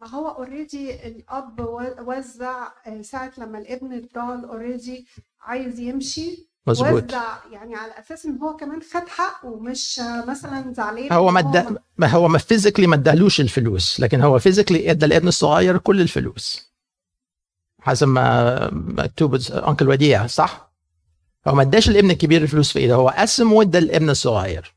ما 0.00 0.08
هو 0.08 0.28
already 0.28 1.06
الأب 1.06 1.60
وزع 2.06 2.68
آه، 2.86 3.02
ساعة 3.02 3.32
لما 3.38 3.58
الابن 3.58 3.92
الضال 3.92 4.44
already 4.44 5.06
عايز 5.40 5.78
يمشي 5.80 6.48
مظبوط. 6.66 7.12
يعني 7.52 7.74
على 7.74 7.92
أساس 7.98 8.26
إن 8.26 8.38
هو 8.38 8.56
كمان 8.56 8.80
خد 8.94 9.08
حقه 9.08 9.48
ومش 9.48 10.00
مثلا 10.28 10.74
زعلان 10.74 11.12
هو 11.12 11.30
ما 11.30 11.78
ما 11.98 12.06
هو 12.06 12.28
ما 12.28 12.38
physically 12.38 12.86
ما 12.86 12.94
ادالوش 12.94 13.40
الفلوس 13.40 14.00
لكن 14.00 14.20
هو 14.20 14.38
physically 14.38 14.90
ادى 14.90 15.06
الابن 15.06 15.28
الصغير 15.28 15.78
كل 15.78 16.00
الفلوس. 16.00 16.74
حسب 17.80 18.08
ما 18.08 18.68
مكتوب 18.72 19.34
انكل 19.50 19.88
وديع 19.88 20.26
صح؟ 20.26 20.72
هو 21.48 21.54
ما 21.54 21.62
اداش 21.62 21.88
الابن 21.88 22.10
الكبير 22.10 22.42
الفلوس 22.42 22.72
في 22.72 22.78
إيده 22.78 22.94
هو 22.94 23.08
قسم 23.08 23.52
وادى 23.52 23.78
الابن 23.78 24.10
الصغير. 24.10 24.74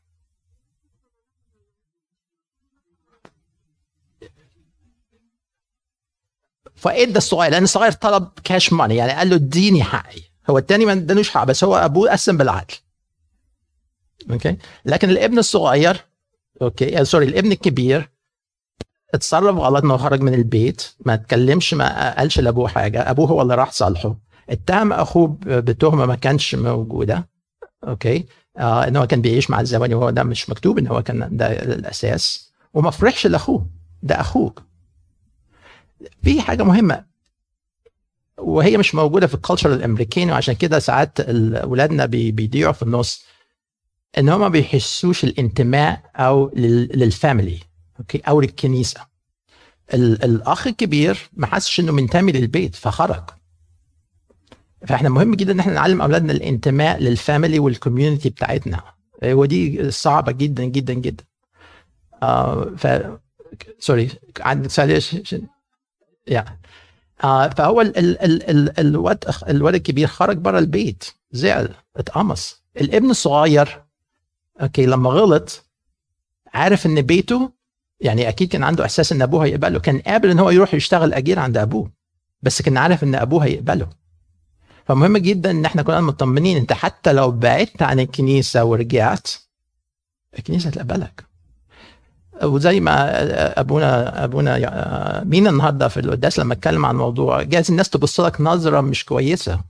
فادى 6.74 7.18
الصغير 7.18 7.50
لأن 7.50 7.62
الصغير 7.62 7.92
طلب 7.92 8.28
cash 8.44 8.72
money 8.72 8.96
يعني 8.96 9.12
قال 9.12 9.30
له 9.30 9.36
اديني 9.36 9.84
حقي. 9.84 10.27
هو 10.50 10.58
الثاني 10.58 10.86
ما 10.86 10.92
ادانوش 10.92 11.30
حق 11.30 11.44
بس 11.44 11.64
هو 11.64 11.76
أبوه 11.76 12.10
قسم 12.10 12.36
بالعدل. 12.36 12.74
okay? 14.30 14.56
لكن 14.84 15.10
الابن 15.10 15.38
الصغير 15.38 16.04
okay? 16.62 17.04
sorry 17.04 17.26
آه، 17.26 17.28
الابن 17.28 17.52
الكبير 17.52 18.10
اتصرف 19.14 19.56
غلط 19.56 19.84
انه 19.84 19.96
خرج 19.96 20.20
من 20.20 20.34
البيت 20.34 20.82
ما 21.06 21.14
اتكلمش 21.14 21.74
ما 21.74 22.14
قالش 22.18 22.40
لأبوه 22.40 22.68
حاجة 22.68 23.10
أبوه 23.10 23.28
هو 23.28 23.42
اللي 23.42 23.54
راح 23.54 23.72
صالحه. 23.72 24.16
اتهم 24.50 24.92
أخوه 24.92 25.36
بتهمه 25.46 26.06
ما 26.06 26.14
كانش 26.14 26.54
موجودة 26.54 27.28
okay? 27.88 28.26
آه 28.58 28.88
إن 28.88 28.96
هو 28.96 29.06
كان 29.06 29.20
بيعيش 29.20 29.50
مع 29.50 29.60
الزواني 29.60 29.94
وهو 29.94 30.10
ده 30.10 30.22
مش 30.22 30.50
مكتوب 30.50 30.78
إن 30.78 30.86
هو 30.86 31.02
كان 31.02 31.28
ده 31.36 31.46
الأساس. 31.62 32.52
وما 32.74 32.90
فرحش 32.90 33.26
لأخوه 33.26 33.66
ده 34.02 34.20
أخوك. 34.20 34.62
في 36.22 36.40
حاجة 36.40 36.62
مهمة. 36.62 37.04
وهي 38.38 38.76
مش 38.76 38.94
موجودة 38.94 39.26
في 39.26 39.34
ال 39.34 39.39
culture 39.39 39.72
الامريكاني 39.74 40.32
وعشان 40.32 40.54
كده 40.54 40.78
ساعات 40.78 41.20
اولادنا 41.20 42.06
بيضيعوا 42.06 42.72
في 42.72 42.82
النص 42.82 43.24
إن 44.18 44.28
هم 44.28 44.40
ما 44.40 44.48
بيحسوش 44.48 45.24
الانتماء 45.24 46.10
أو 46.16 46.50
لل 46.56 46.82
family 46.82 47.58
okay؟ 48.00 48.18
أو 48.18 48.40
للكنيسة. 48.40 49.06
الأخ 49.94 50.66
الكبير 50.66 51.30
ما 51.32 51.46
حسش 51.46 51.80
إنه 51.80 51.92
منتمي 51.92 52.32
للبيت 52.32 52.74
فخرج. 52.74 53.22
فإحنا 54.86 55.08
مهم 55.08 55.34
جدا 55.34 55.52
إن 55.52 55.60
إحنا 55.60 55.72
نعلم 55.72 56.02
أولادنا 56.02 56.32
الانتماء 56.32 56.98
لل 56.98 57.13
family 57.13 57.58
وال 57.58 57.71
community 57.71 58.30
بتاعتنا. 58.30 58.82
ودي 59.24 59.90
صعبة 59.90 60.32
جدا 60.32 60.64
جدا 60.64 60.94
جدا. 60.94 61.24
آه 62.22 62.74
ف 62.76 62.86
sorry 63.78 64.10
عندك 64.40 64.70
سؤال؟ 64.70 65.02
آه 66.32 66.58
فهو 67.20 67.80
ال 67.80 67.98
ال 67.98 68.22
ال 68.22 68.50
ال 68.50 68.80
الواد 68.80 69.24
الواد 69.48 69.74
الكبير 69.74 70.06
خرج 70.06 70.36
بره 70.36 70.58
البيت 70.58 71.04
زعل 71.32 71.74
اتقمص. 71.96 72.62
الابن 72.80 73.10
الصغير 73.10 73.84
أوكي 74.60 74.86
لما 74.86 75.10
غلط 75.10 75.64
عارف 76.54 76.86
إن 76.86 77.02
بيته 77.02 77.52
يعني 78.00 78.28
أكيد 78.28 78.48
كان 78.48 78.64
عنده 78.64 78.84
إحساس 78.84 79.12
إن 79.12 79.22
أبوه 79.22 79.44
هيقبله. 79.44 79.78
كان 79.80 79.98
قابل 79.98 80.30
إن 80.30 80.38
هو 80.38 80.50
يروح 80.50 80.74
يشتغل 80.74 81.14
أجير 81.14 81.38
عند 81.38 81.56
أبوه 81.56 81.90
بس 82.42 82.62
كان 82.62 82.76
عارف 82.76 83.04
إن 83.04 83.14
أبوه 83.14 83.44
هيقبله. 83.44 83.88
فمهم 84.86 85.16
جدا 85.16 85.50
إن 85.50 85.64
إحنا 85.64 85.82
كنا 85.82 86.00
مطمنين 86.00 86.56
انت 86.56 86.72
حتى 86.72 87.12
لو 87.12 87.30
بعدت 87.30 87.82
عن 87.82 88.00
الكنيسة 88.00 88.64
ورجعت 88.64 89.28
الكنيسة 90.38 90.68
هتقبلك. 90.70 91.27
وزي 92.42 92.80
ما 92.80 93.60
ابونا 93.60 94.24
أبونا 94.24 95.22
مين 95.24 95.46
النهارده 95.46 95.88
في 95.88 96.00
القداس 96.00 96.38
لما 96.38 96.54
اتكلم 96.54 96.86
عن 96.86 96.94
الموضوع؟ 96.94 97.42
جايز 97.42 97.70
الناس 97.70 97.90
تبص 97.90 98.20
لك 98.20 98.40
نظرة 98.40 98.80
مش 98.80 99.04
كويسة 99.04 99.60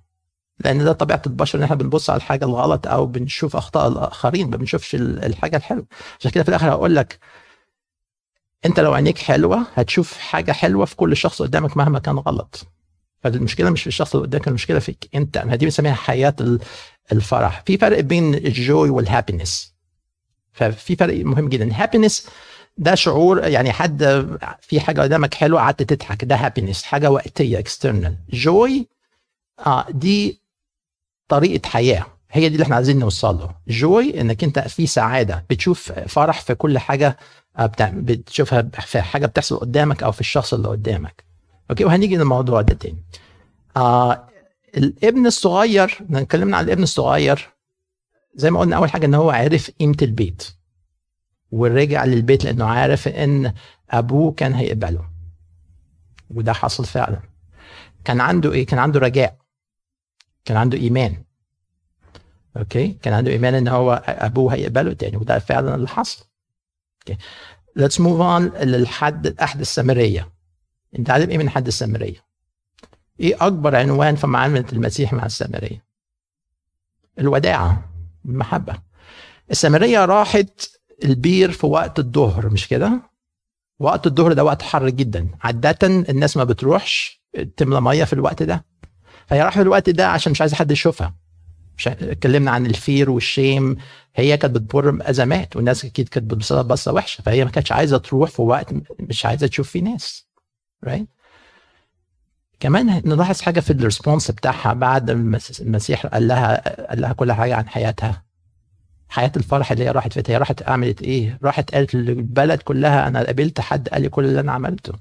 لأن 0.65 0.85
ده 0.85 0.93
طبيعة 0.93 1.23
البشر 1.27 1.59
إن 1.59 1.63
إحنا 1.65 1.77
بنبص 1.77 2.11
على 2.11 2.17
الحاجة 2.17 2.45
الغلط 2.45 2.87
أو 2.87 3.07
بنشوف 3.07 3.57
أخطاء 3.57 3.89
الآخرين 3.89 4.51
ما 4.51 4.57
بنشوفش 4.57 4.95
الحاجة 4.95 5.57
الحلوة. 5.57 5.87
عشان 6.21 6.31
كده 6.31 6.43
في 6.43 6.49
الآخر 6.49 6.71
هقول 6.71 6.97
لك 6.97 7.19
أنت 8.67 8.81
لو 8.81 8.93
عينيك 8.95 9.19
حلوة 9.19 9.67
هتشوف 9.75 10.19
حاجة 10.19 10.53
حلوة 10.53 10.85
في 10.85 10.97
كل 10.97 11.17
شخص 11.17 11.43
قدامك 11.43 11.77
مهما 11.77 11.99
كان 11.99 12.19
غلط. 12.19 12.67
فالمشكلة 13.23 13.71
مش 13.71 13.81
في 13.83 13.87
الشخص 13.87 14.15
اللي 14.15 14.27
قدامك 14.27 14.49
المشكلة 14.49 14.79
فيك 14.79 15.09
أنت. 15.15 15.39
دي 15.39 15.65
بنسميها 15.65 15.95
حياة 15.95 16.35
الفرح. 17.13 17.63
في 17.67 17.79
فرق 17.79 18.01
بين 18.01 18.35
ال 18.35 18.49
joy 18.49 18.91
وال 18.91 19.05
happiness. 19.05 19.75
ففي 20.53 20.97
فرق 20.97 21.25
مهم 21.25 21.49
جدا. 21.49 21.65
ال 21.65 21.71
happiness 21.71 22.27
ده 22.79 22.95
شعور 22.95 23.47
يعني 23.47 23.73
حد 23.73 24.27
في 24.61 24.81
حاجة 24.81 25.01
قدامك 25.01 25.35
حلوة 25.35 25.61
قعدت 25.61 25.83
تضحك 25.83 26.25
ده 26.25 26.37
happiness 26.37 26.83
حاجة 26.83 27.11
وقتية 27.11 27.59
external 27.59 28.17
joy 28.31 28.89
آه 29.67 29.87
دي 29.91 30.41
طريقة 31.29 31.69
حياة 31.69 32.07
هي 32.31 32.49
دي 32.49 32.55
اللي 32.55 32.65
إحنا 32.65 32.77
عايزين 32.77 32.99
نوصل 32.99 33.39
له. 33.39 33.55
جوي 33.69 34.21
إنك 34.21 34.45
أنت 34.45 34.59
في 34.59 34.87
سعادة 34.87 35.45
بتشوف 35.51 35.93
فرح 35.93 36.41
في 36.41 36.55
كل 36.55 36.79
حاجة 36.79 37.17
آه، 37.59 37.71
بتشوفها 37.81 38.63
في 38.63 39.01
حاجة 39.03 39.27
بتحصل 39.27 39.57
قدامك 39.59 40.03
أو 40.03 40.13
في 40.13 40.21
الشخص 40.21 40.55
اللي 40.55 40.69
قدامك. 40.69 41.25
أوكي؟ 41.71 41.85
وهنيجي 41.85 42.17
للموضوع 42.17 42.61
ده 42.61 42.75
تاني. 42.75 43.05
آه 43.77 44.29
الابن 44.77 45.27
الصغير 45.27 45.99
اتكلمنا 46.13 46.57
عن 46.57 46.65
الابن 46.65 46.83
الصغير 46.83 47.49
زي 48.35 48.51
ما 48.51 48.61
قلنا 48.61 48.77
أول 48.77 48.91
حاجة 48.91 49.07
إن 49.07 49.15
هو 49.15 49.31
عرف 49.31 49.71
قيمة 49.81 49.97
البيت. 50.03 50.58
ورجع 51.51 52.05
للبيت 52.05 52.45
لأنه 52.45 52.65
عارف 52.65 53.09
إن 53.09 53.53
أبوه 53.91 54.33
كان 54.33 54.55
هيقبله. 54.55 55.11
وده 56.31 56.53
حصل 56.53 56.85
فعلا. 56.85 57.21
كان 58.05 58.21
عنده 58.21 58.53
إيه؟ 58.53 58.67
كان 58.67 58.79
عنده 58.79 59.01
رجاء. 59.01 59.39
كان 60.45 60.57
عنده 60.57 60.79
إيمان. 60.79 61.25
okay؟ 62.57 62.89
كان 62.89 63.15
عنده 63.15 63.31
إيمان 63.31 63.55
إن 63.55 63.69
هو 63.69 64.03
أبوه 64.07 64.55
هيقبله 64.55 64.93
تاني 64.93 65.17
وده 65.17 65.39
فعلا 65.39 65.75
اللي 65.75 65.89
حصل. 65.89 66.25
okay؟ 67.01 67.23
let's 67.77 68.01
move 68.01 68.21
on 68.21 68.49
للحد 68.49 69.27
الاحد 69.27 69.61
السامرية. 69.61 70.29
أنت 70.99 71.11
عارف 71.11 71.29
إيه 71.29 71.39
من 71.39 71.51
حد 71.51 71.67
السامرية؟ 71.67 72.25
إيه 73.21 73.37
أكبر 73.41 73.77
عنوان 73.77 74.17
في 74.17 74.27
معاملة 74.27 74.65
المسيح 74.73 75.13
مع 75.13 75.27
السامرية؟ 75.27 75.85
الوداعة 77.19 77.91
المحبة. 78.25 78.79
السامرية 79.51 80.05
راحت 80.05 80.78
البير 81.05 81.51
في 81.53 81.67
وقت 81.67 81.99
الظهر 81.99 82.51
مش 82.51 82.69
كده؟ 82.69 83.01
وقت 83.81 84.07
الظهر 84.07 84.33
ده 84.33 84.45
وقت 84.45 84.63
حر 84.63 84.89
جدا. 84.89 85.29
عادة 85.41 85.79
الناس 85.87 86.37
ما 86.37 86.45
بتروحش 86.45 87.23
تملى 87.57 87.81
مية 87.81 88.05
في 88.05 88.13
الوقت 88.13 88.43
ده. 88.43 88.65
فهي 89.27 89.43
راح 89.43 89.55
في 89.55 89.63
الوقت 89.63 89.91
ده 89.91 90.09
عشان 90.09 90.33
مش 90.33 90.41
عايزة 90.41 90.57
حد 90.57 90.71
يشوفها. 90.71 91.15
اتكلمنا 91.87 92.51
عن 92.51 92.67
ال 92.67 92.75
fear 92.75 93.11
وال 93.11 93.27
shame. 93.27 93.77
هي 94.15 94.37
كانت 94.37 94.55
بتمر 94.55 94.91
بأزمات 94.91 95.57
والناس 95.57 95.85
أكيد 95.85 96.09
كانت 96.09 96.31
بتبص 96.31 96.53
لها 96.53 96.63
بصة 96.63 96.93
وحشة. 96.93 97.23
فهي 97.23 97.45
ما 97.45 97.51
كانتش 97.51 97.73
عايزة 97.73 97.99
تروح 97.99 98.31
في 98.31 98.43
وقت 98.43 98.75
مش 99.01 99.27
عايزة 99.27 99.47
تشوف 99.47 99.71
فيه 99.71 99.83
ناس. 99.83 100.29
Right? 100.87 101.05
كمان 102.61 103.03
نلاحظ 103.05 103.41
حاجة 103.41 103.61
في 103.61 103.71
ال 103.71 103.77
response 103.77 104.31
بتاعها 104.31 104.73
بعد 104.73 105.11
المسيح 105.11 106.07
قال 106.07 106.29
لها 106.29 106.87
قال 106.89 107.01
لها 107.01 107.13
كل 107.13 107.33
حاجة 107.33 107.57
عن 107.57 107.69
حياتها. 107.69 108.28
حياة 109.09 109.33
الفرح 109.37 109.73
اللي 109.73 109.85
هي 109.85 109.91
راحت 109.91 110.13
فيها 110.13 110.35
هي 110.35 110.39
راحت 110.39 110.69
عملت 110.69 111.03
إيه؟ 111.03 111.39
راحت 111.43 111.75
قالت 111.75 111.95
للبلد 111.95 112.63
كلها 112.63 113.09
أنا 113.09 113.25
قابلت 113.25 113.61
حد 113.61 113.89
قال 113.89 114.03
لي 114.03 114.09
كل 114.09 114.25
اللي 114.25 114.41
أنا 114.41 114.53
عملته. 114.53 114.93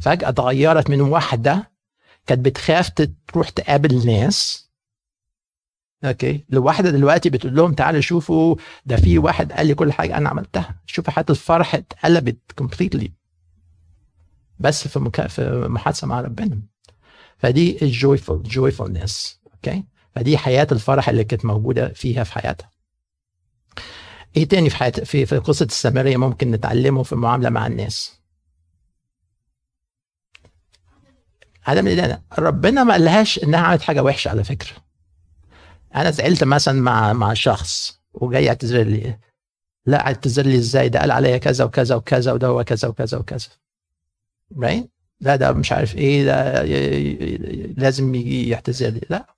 فجأة 0.00 0.28
اتغيرت 0.28 0.90
من 0.90 1.00
واحدة 1.00 1.70
كانت 2.26 2.44
بتخاف 2.44 2.90
تروح 3.28 3.48
تقابل 3.48 4.06
ناس. 4.06 4.68
okay؟ 6.04 6.44
لواحدة 6.48 6.90
دلوقتي 6.90 7.30
بتقول 7.30 7.56
لهم 7.56 7.74
تعالوا 7.74 8.00
شوفوا 8.00 8.56
ده 8.86 8.96
في 8.96 9.18
واحد 9.18 9.52
قال 9.52 9.66
لي 9.66 9.74
كل 9.74 9.92
حاجة 9.92 10.16
أنا 10.16 10.28
عملتها. 10.28 10.80
شوفوا 10.86 11.12
حياة 11.12 11.26
الفرح 11.30 11.74
اتقلبت 11.74 12.38
completely 12.56 13.12
بس 14.58 14.88
في 14.88 14.98
مكا... 14.98 15.26
في 15.28 15.66
محادثة 15.68 16.06
مع 16.06 16.20
ربنا. 16.20 16.60
فدي 17.38 17.78
ال 17.82 17.91
joyful 17.91 18.42
joyfulness 18.42 19.40
okay؟ 19.54 19.84
فدي 20.18 20.38
حياة 20.38 20.66
الفرح 20.72 21.08
اللي 21.08 21.24
كانت 21.24 21.44
موجودة 21.44 21.88
فيها 21.88 22.24
في 22.24 22.32
حياتها. 22.32 22.70
إيه 24.36 24.48
تاني 24.48 24.70
في 24.70 24.76
حياة 24.76 24.90
في 24.90 25.26
في 25.26 25.38
قصة 25.38 25.64
السامرية 25.64 26.16
ممكن 26.16 26.50
نتعلمه 26.50 27.02
في 27.02 27.12
المعامله 27.12 27.50
مع 27.50 27.66
الناس؟ 27.66 28.20
عدم 31.66 31.86
الإدانة. 31.86 32.22
ربنا 32.38 32.84
ما 32.84 32.92
قالهاش 32.92 33.44
إنها 33.44 33.60
عملت 33.60 33.82
حاجة 33.82 34.02
وحشة 34.02 34.28
على 34.28 34.44
فكرة. 34.44 34.72
أنا 35.94 36.10
زعلت 36.10 36.44
مثلا 36.44 36.80
مع 36.80 37.12
مع 37.12 37.34
شخص 37.34 38.00
وجاي 38.14 38.44
يعتذر 38.44 38.82
لي. 38.82 39.18
لا 39.86 40.06
اعتذر 40.06 40.46
لي 40.46 40.56
إزاي؟ 40.56 40.88
ده 40.88 41.00
قال 41.00 41.10
عليا 41.10 41.36
كذا 41.36 41.64
وكذا 41.64 41.94
وكذا 41.94 42.32
وده 42.32 42.46
هو 42.46 42.64
كذا 42.64 42.88
وكذا 42.88 43.18
وكذا. 43.18 43.48
Right 44.54 44.86
لا 45.20 45.36
ده 45.36 45.52
مش 45.52 45.72
عارف 45.72 45.96
إيه 45.96 46.24
ده 46.24 46.62
لازم 47.76 48.14
يجي 48.14 48.48
يعتذر 48.48 48.88
لي. 48.88 49.00
لا. 49.10 49.37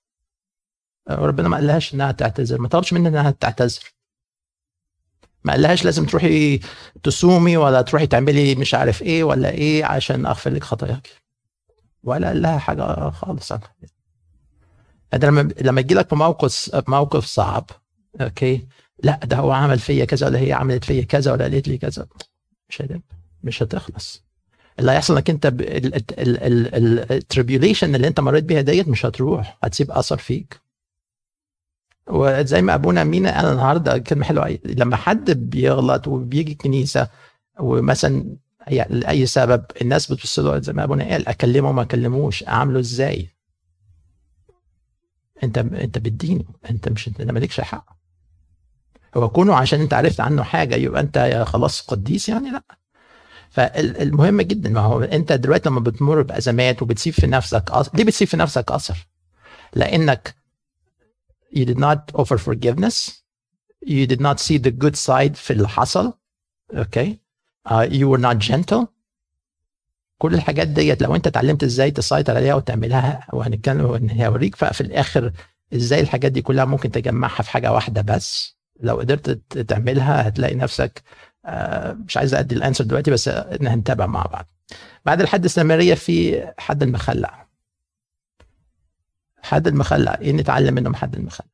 ربنا 1.09 1.49
ما 1.49 1.57
قالهاش 1.57 1.95
إنها 1.95 2.13
تعتذر. 2.13 2.61
ما 2.61 2.69
طلبش 2.69 2.93
منها 2.93 3.09
إنها 3.09 3.31
تعتذر. 3.31 3.81
ما 5.45 5.53
قالهاش 5.53 5.85
لازم 5.85 6.07
تروحي 6.07 6.61
تصومي 7.03 7.57
ولا 7.57 7.83
تروحي 7.83 8.07
تعملي 8.07 8.55
مش 8.55 8.75
عارف 8.75 9.03
إيه 9.03 9.25
ولا 9.25 9.51
إيه 9.51 9.85
عشان 9.85 10.27
أغفر 10.27 10.51
لك 10.51 10.65
خطاياك. 10.65 11.09
ولا 12.05 12.27
قال 12.29 12.43
لها 12.43 12.59
حاجة 12.59 13.11
خالص 13.11 13.53
عنها. 13.53 13.75
لما 15.15 15.49
لما 15.61 15.81
يجي 15.81 15.95
لك 15.95 16.13
موقف 16.13 16.71
موقف 16.89 17.25
صعب 17.25 17.71
أوكي؟ 18.21 18.67
لا 19.03 19.21
ده 19.25 19.37
هو 19.37 19.51
عمل 19.53 19.79
فيا 19.79 20.05
كذا 20.05 20.27
ولا 20.27 20.39
هي 20.39 20.53
عملت 20.53 20.85
فيا 20.85 21.03
كذا 21.03 21.33
ولا 21.33 21.45
قالت 21.45 21.69
لي 21.69 21.79
كذا. 21.79 22.07
مش 22.69 22.83
هتبقى 22.83 23.01
مش 23.43 23.63
هتخلص. 23.63 24.25
اللي 24.79 24.93
هيحصل 24.93 25.15
إنك 25.15 25.31
أنت 25.31 25.53
التريبيوليشن 27.13 27.95
اللي 27.95 28.09
أنت 28.09 28.21
مريت 28.21 28.45
بيها 28.45 28.61
ديت 28.61 28.89
مش 28.89 29.07
هتروح 29.07 29.59
هتسيب 29.63 29.91
أثر 29.91 30.17
فيك. 30.17 30.61
وزي 32.07 32.63
ما 32.63 32.75
أبونا 32.75 33.05
مينا 33.05 33.37
قال 33.37 33.47
النهارده 33.53 33.99
كلمة 33.99 34.25
حلوة. 34.25 34.59
لما 34.65 34.97
حد 34.97 35.31
بيغلط 35.31 36.09
وبيجي 36.09 36.53
الكنيسه 36.53 37.09
ومثلا 37.61 38.37
لأي 38.71 39.27
سبب 39.27 39.65
الناس 39.83 40.13
بتبص 40.13 40.39
له 40.39 40.59
زي 40.59 40.73
ما 40.73 40.85
أبونا 40.85 41.05
قال 41.05 41.29
أكلمه 41.29 41.73
ما 41.73 41.83
أكلموش 41.83 42.45
أعمله 42.49 42.81
إزاي؟ 42.81 43.29
انت 45.43 45.59
أنت 45.59 45.99
بتدينه 45.99 46.45
أنت 46.71 46.89
مش 46.89 47.09
أنت 47.09 47.23
مالكش 47.23 47.61
حق. 47.61 47.87
هو 49.17 49.29
كونه 49.29 49.55
عشان 49.55 49.81
أنت 49.81 49.95
عرفت 49.95 50.21
عنه 50.21 50.43
حاجة 50.43 50.75
يبقى 50.75 51.01
أنت 51.01 51.45
خلاص 51.47 51.81
قديس 51.81 52.29
يعني؟ 52.29 52.51
لأ. 52.51 52.63
فالمهم 53.51 54.41
جدا 54.41 54.71
ما 54.71 54.81
هو 54.81 55.01
أنت 55.03 55.33
دلوقتي 55.33 55.69
لما 55.69 55.81
بتمر 55.81 56.23
بأزمات 56.23 56.83
وبتسيب 56.83 57.13
في 57.15 57.27
نفسك 57.27 57.71
أص... 57.71 57.95
ليه 57.95 58.05
بتسيب 58.05 58.29
في 58.29 58.37
نفسك 58.37 58.71
أثر؟ 58.73 59.07
لأنك 59.75 60.35
you 61.53 61.65
did 61.65 61.79
not 61.79 62.01
offer 62.15 62.39
forgiveness. 62.39 63.23
You 63.87 64.07
did 64.07 64.21
not 64.21 64.39
see 64.41 64.59
the 64.59 64.71
good 64.71 64.97
side 64.97 65.35
في 65.35 65.51
اللي 65.51 65.69
حصل 65.69 66.13
okay. 66.75 67.09
Uh, 67.69 67.87
you 67.91 68.09
were 68.09 68.21
not 68.21 68.39
gentle. 68.39 68.87
كل 70.19 70.35
الحاجات 70.35 70.69
ديت 70.69 71.03
لو 71.03 71.15
انت 71.15 71.27
اتعلمت 71.27 71.63
إزاي 71.65 71.91
تسيطر 71.91 72.37
عليها 72.37 72.55
وتعملها 72.55 73.27
وهنتكلم 73.33 74.11
هوريك 74.21 74.57
في 74.57 74.81
الآخر 74.81 75.33
إزاي 75.75 76.01
الحاجات 76.01 76.33
دي 76.33 76.43
كلها 76.43 76.65
ممكن 76.65 76.91
تجمعها 76.91 77.43
في 77.43 77.51
حاجة 77.51 77.73
واحدة 77.73 78.03
بس. 78.03 78.57
لو 78.81 78.97
قدرت 78.99 79.31
تعملها 79.69 80.29
هتلاقي 80.29 80.55
نفسك 80.55 81.03
آه، 81.47 81.93
مش 81.93 82.17
عايز 82.17 82.35
أدي 82.35 82.55
الأنسر 82.55 82.85
دلوقتي 82.85 83.11
بس 83.11 83.29
هنتابع 83.63 84.07
مع 84.07 84.23
بعض. 84.23 84.47
بعد 85.05 85.21
الحد 85.21 85.45
السامرية 85.45 85.95
في 85.95 86.47
حد 86.59 86.83
المخلع. 86.83 87.47
حد 89.43 89.67
المخلع 89.67 90.19
إيه 90.21 90.33
نتعلم 90.33 90.75
منهم 90.75 90.95
حد 90.95 91.17
المخلع؟ 91.17 91.47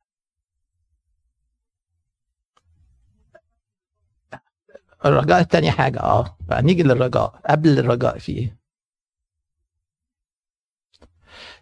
الرجاء 5.05 5.39
التاني 5.39 5.71
حاجة 5.71 5.99
آه 5.99 6.37
فنيجي 6.49 6.83
للرجاء 6.83 7.41
قبل 7.49 7.79
الرجاء 7.79 8.17
في 8.17 8.31
إيه؟ 8.31 8.57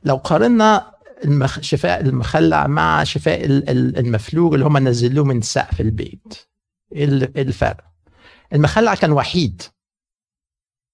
لو 0.04 0.16
قارنا 0.16 0.96
المخ... 1.26 1.60
شفاء 1.60 2.02
المخلع 2.02 2.68
مع 2.68 3.04
شفاء 3.04 3.46
المفلوج 3.46 4.54
اللي 4.54 4.66
هم 4.66 4.78
نزلوه 4.78 5.26
من 5.26 5.42
سقف 5.42 5.82
البيت. 5.82 6.34
إيه 6.92 7.06
الفرق؟ 7.42 7.84
المخلع 8.54 8.96
كان 8.96 9.12
وحيد 9.12 9.62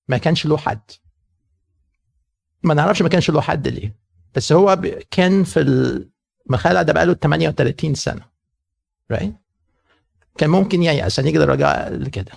ما 0.08 0.18
كانش 0.18 0.46
له 0.46 0.58
حد. 0.58 0.92
ما 2.64 2.74
نعرفش 2.74 3.02
ما 3.02 3.10
كانش 3.10 3.30
له 3.30 3.42
حد 3.42 3.68
ليه. 3.68 4.01
بس 4.36 4.52
هو 4.52 4.82
كان 5.12 5.44
في 5.44 5.60
المخلع 6.48 6.82
ده 6.82 6.94
بقاله 6.94 7.14
38 7.14 7.96
سنة 7.96 8.22
right? 9.14 9.32
كان 10.38 10.50
ممكن 10.50 10.84
ييأس 10.84 11.20
هنيجي 11.20 11.38
للرجاء 11.38 11.94
لكده. 11.94 12.32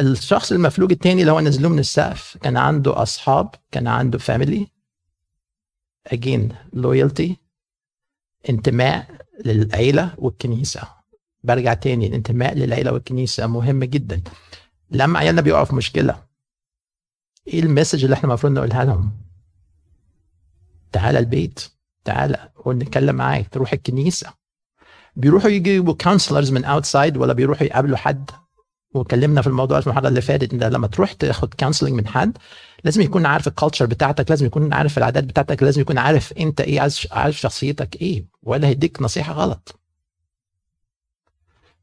الشخص 0.00 0.52
المفلوج 0.52 0.92
الثاني 0.92 1.20
اللي 1.20 1.32
هو 1.32 1.40
نزلوه 1.40 1.70
من 1.72 1.78
السقف 1.78 2.36
كان 2.42 2.56
عنده 2.56 3.02
أصحاب 3.02 3.54
كان 3.70 3.86
عنده 3.86 4.18
فاميلي 4.18 4.66
again 6.14 6.52
loyalty 6.76 7.30
انتماء 8.48 9.06
للعيلة 9.44 10.14
والكنيسة. 10.18 10.82
برجع 11.44 11.74
تاني 11.74 12.06
الانتماء 12.06 12.54
للعيلة 12.54 12.92
والكنيسة 12.92 13.46
مهم 13.46 13.84
جدا. 13.84 14.22
لما 14.90 15.18
عيالنا 15.18 15.40
بيقعوا 15.40 15.64
في 15.64 15.74
مشكلة 15.74 16.22
إيه 17.46 17.60
ال 17.60 17.65
message 17.65 18.04
اللي 18.04 18.14
إحنا 18.14 18.28
المفروض 18.28 18.52
نقولها 18.52 18.84
لهم؟ 18.84 19.21
تعالى 20.92 21.18
البيت 21.18 21.60
تعالى 22.04 22.48
ونتكلم 22.64 23.16
معاك 23.16 23.48
تروح 23.48 23.72
الكنيسة. 23.72 24.32
بيروحوا 25.16 25.50
يجيبوا 25.50 25.94
counselors 25.94 26.52
من 26.52 26.64
outside 26.64 27.16
ولا 27.16 27.32
بيروحوا 27.32 27.66
يقابلوا 27.66 27.96
حد. 27.96 28.30
وكلمنا 28.94 29.42
في 29.42 29.46
الموضوع 29.46 29.80
في 29.80 29.86
المحاضره 29.86 30.08
اللي 30.08 30.20
فاتت 30.20 30.52
إن 30.52 30.60
لما 30.62 30.86
تروح 30.86 31.12
تاخد 31.12 31.54
counseling 31.54 31.92
من 31.92 32.06
حد 32.06 32.38
لازم 32.84 33.02
يكون 33.02 33.26
عارف 33.26 33.48
ال 33.48 33.53
culture 33.53 33.86
بتاعتك 33.86 34.30
لازم 34.30 34.46
يكون 34.46 34.72
عارف 34.72 34.98
العادات 34.98 35.24
بتاعتك 35.24 35.62
لازم 35.62 35.80
يكون 35.80 35.98
عارف 35.98 36.32
أنت 36.32 36.60
إيه 36.60 36.80
عارف 37.10 37.40
شخصيتك 37.40 38.02
إيه 38.02 38.26
ولا 38.42 38.68
هيديك 38.68 39.02
نصيحة 39.02 39.32
غلط. 39.32 39.80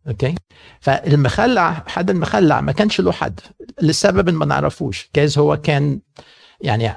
okay؟ 0.08 0.36
فالمخلع 0.80 1.84
حد 1.88 2.10
المخلع 2.10 2.62
ما 2.62 2.72
كانش 2.72 3.02
له 3.02 3.12
حد. 3.12 3.40
لسبب 3.82 4.30
ما 4.30 4.46
نعرفوش. 4.46 5.10
جايز 5.16 5.38
هو 5.38 5.58
كان 5.58 6.02
يعني 6.62 6.94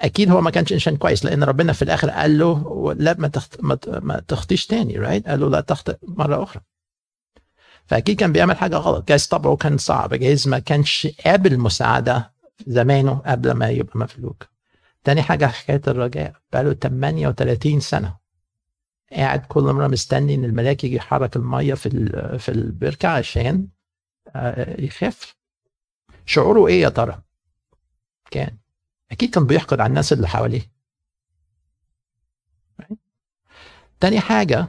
أكيد 0.00 0.30
هو 0.30 0.40
ما 0.40 0.50
كانش 0.50 0.72
إنسان 0.72 0.96
كويس 0.96 1.24
لأن 1.24 1.44
ربنا 1.44 1.72
في 1.72 1.82
الآخر 1.82 2.10
قال 2.10 2.38
له 2.38 2.92
لا 2.98 3.16
ما 3.18 3.28
تخت... 3.28 3.60
ما 4.02 4.20
تخطيش 4.28 4.66
تاني 4.66 4.98
right 4.98 5.28
قال 5.28 5.40
له 5.40 5.48
لا 5.50 5.60
تخطئ 5.60 5.96
مرة 6.02 6.42
أخرى. 6.42 6.62
فأكيد 7.86 8.20
كان 8.20 8.32
بيعمل 8.32 8.56
حاجة 8.56 8.76
غلط. 8.76 9.08
جايز 9.08 9.26
طبعه 9.26 9.56
كان 9.56 9.78
صعب. 9.78 10.14
جايز 10.14 10.48
ما 10.48 10.58
كانش 10.58 11.08
قابل 11.24 11.58
مساعدة 11.58 12.32
زمانه 12.66 13.22
قبل 13.26 13.50
ما 13.52 13.68
يبقى 13.68 13.98
مفلوك 13.98 14.46
تاني 15.04 15.22
حاجة 15.22 15.46
حكاية 15.46 15.82
الرجاء. 15.88 16.34
بقاله 16.52 16.72
38 16.72 17.80
سنة 17.80 18.16
قاعد 19.12 19.40
كل 19.46 19.62
مرة 19.62 19.86
مستني 19.86 20.34
إن 20.34 20.44
الملاك 20.44 20.84
يجي 20.84 20.96
يحرك 20.96 21.36
المية 21.36 21.74
في 21.74 21.90
في 22.38 22.48
البركة 22.48 23.08
عشان 23.08 23.66
آه، 24.36 24.80
يخف. 24.80 25.36
شعوره 26.26 26.66
إيه 26.66 26.82
يا 26.82 26.88
ترى؟ 26.88 27.22
كان 28.30 28.56
أكيد 29.12 29.30
كان 29.30 29.46
بيحقد 29.46 29.80
على 29.80 29.88
الناس 29.90 30.12
اللي 30.12 30.28
حواليه. 30.28 30.62
تاني 34.00 34.20
حاجة 34.20 34.68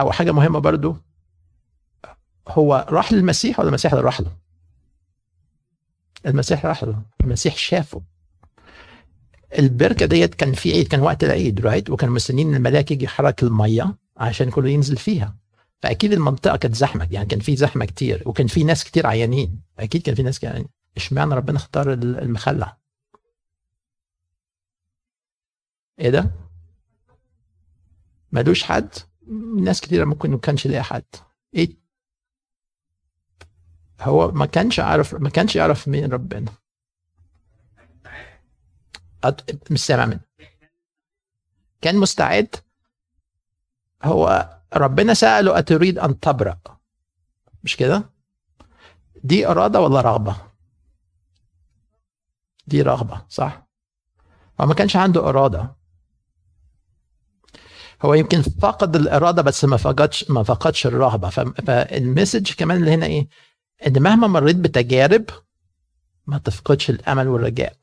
أو 0.00 0.12
حاجة 0.12 0.32
مهمة 0.32 0.58
برضو 0.58 0.96
هو 2.48 2.86
راح 2.88 3.12
للمسيح 3.12 3.60
ولا 3.60 3.68
المسيح 3.68 3.92
اللي 3.92 4.04
راح 4.04 4.20
له؟ 4.20 4.36
المسيح 6.26 6.66
راح 6.66 6.84
له 6.84 7.02
المسيح 7.20 7.56
شافه. 7.56 8.02
البركة 9.58 10.06
ديت 10.06 10.34
كان 10.34 10.52
في 10.52 10.72
عيد 10.72 10.88
كان 10.88 11.00
وقت 11.00 11.24
العيد 11.24 11.60
رايت 11.60 11.90
وكانوا 11.90 12.14
مستنيين 12.14 12.54
الملاك 12.54 12.90
يجي 12.90 13.04
يحرك 13.04 13.42
المية 13.42 13.96
عشان 14.16 14.50
كله 14.50 14.68
ينزل 14.68 14.96
فيها. 14.96 15.36
فأكيد 15.82 16.12
المنطقة 16.12 16.56
كانت 16.56 16.74
زحمة 16.74 17.08
يعني 17.10 17.26
كان 17.26 17.40
في 17.40 17.56
زحمة 17.56 17.84
كتير 17.84 18.22
وكان 18.26 18.46
في 18.46 18.64
ناس 18.64 18.84
كتير 18.84 19.06
عيانين. 19.06 19.60
أكيد 19.78 20.02
كان 20.02 20.14
في 20.14 20.22
ناس 20.22 20.42
يعني 20.42 20.68
إشمعنى 20.96 21.34
ربنا 21.34 21.56
اختار 21.56 21.92
المخلع؟ 21.92 22.76
إيه 25.98 26.10
ده؟ 26.10 26.30
ملوش 28.32 28.64
حد؟ 28.64 28.94
ناس 29.60 29.80
كتيرة 29.80 30.04
ممكن 30.04 30.30
ما 30.30 30.38
كانش 30.38 30.66
ليها 30.66 30.82
حد. 30.82 31.04
إيه؟ 31.54 31.76
هو 34.00 34.30
ما 34.30 34.46
كانش 34.46 34.80
عارف 34.80 35.14
ما 35.14 35.30
كانش 35.30 35.56
يعرف 35.56 35.88
مين 35.88 36.12
ربنا. 36.12 36.52
مش 39.70 39.86
سامع 39.86 40.06
منه 40.06 40.20
كان 41.80 41.96
مستعد؟ 41.96 42.56
هو 44.04 44.50
ربنا 44.74 45.14
سأله 45.14 45.58
أتريد 45.58 45.98
أن 45.98 46.20
تبرأ؟ 46.20 46.58
مش 47.64 47.76
كده؟ 47.76 48.10
دي 49.24 49.46
إرادة 49.46 49.80
ولا 49.80 50.00
رغبة؟ 50.00 50.36
دي 52.66 52.82
رغبة 52.82 53.26
صح؟ 53.28 53.66
هو 54.60 54.66
ما 54.66 54.74
كانش 54.74 54.96
عنده 54.96 55.28
إرادة. 55.28 55.77
هو 58.02 58.14
يمكن 58.14 58.42
فقد 58.42 58.96
الإرادة 58.96 59.42
بس 59.42 59.64
ما 59.64 59.76
فقدش 59.76 60.30
ما 60.30 60.42
فقدش 60.42 60.86
الرغبه 60.86 61.28
فالمسج 61.28 62.52
كمان 62.52 62.76
اللي 62.76 62.90
هنا 62.90 63.06
إيه؟ 63.06 63.28
إن 63.86 64.02
مهما 64.02 64.26
مريت 64.26 64.56
بتجارب 64.56 65.24
ما 66.26 66.38
تفقدش 66.38 66.90
الأمل 66.90 67.28
والرجاء. 67.28 67.76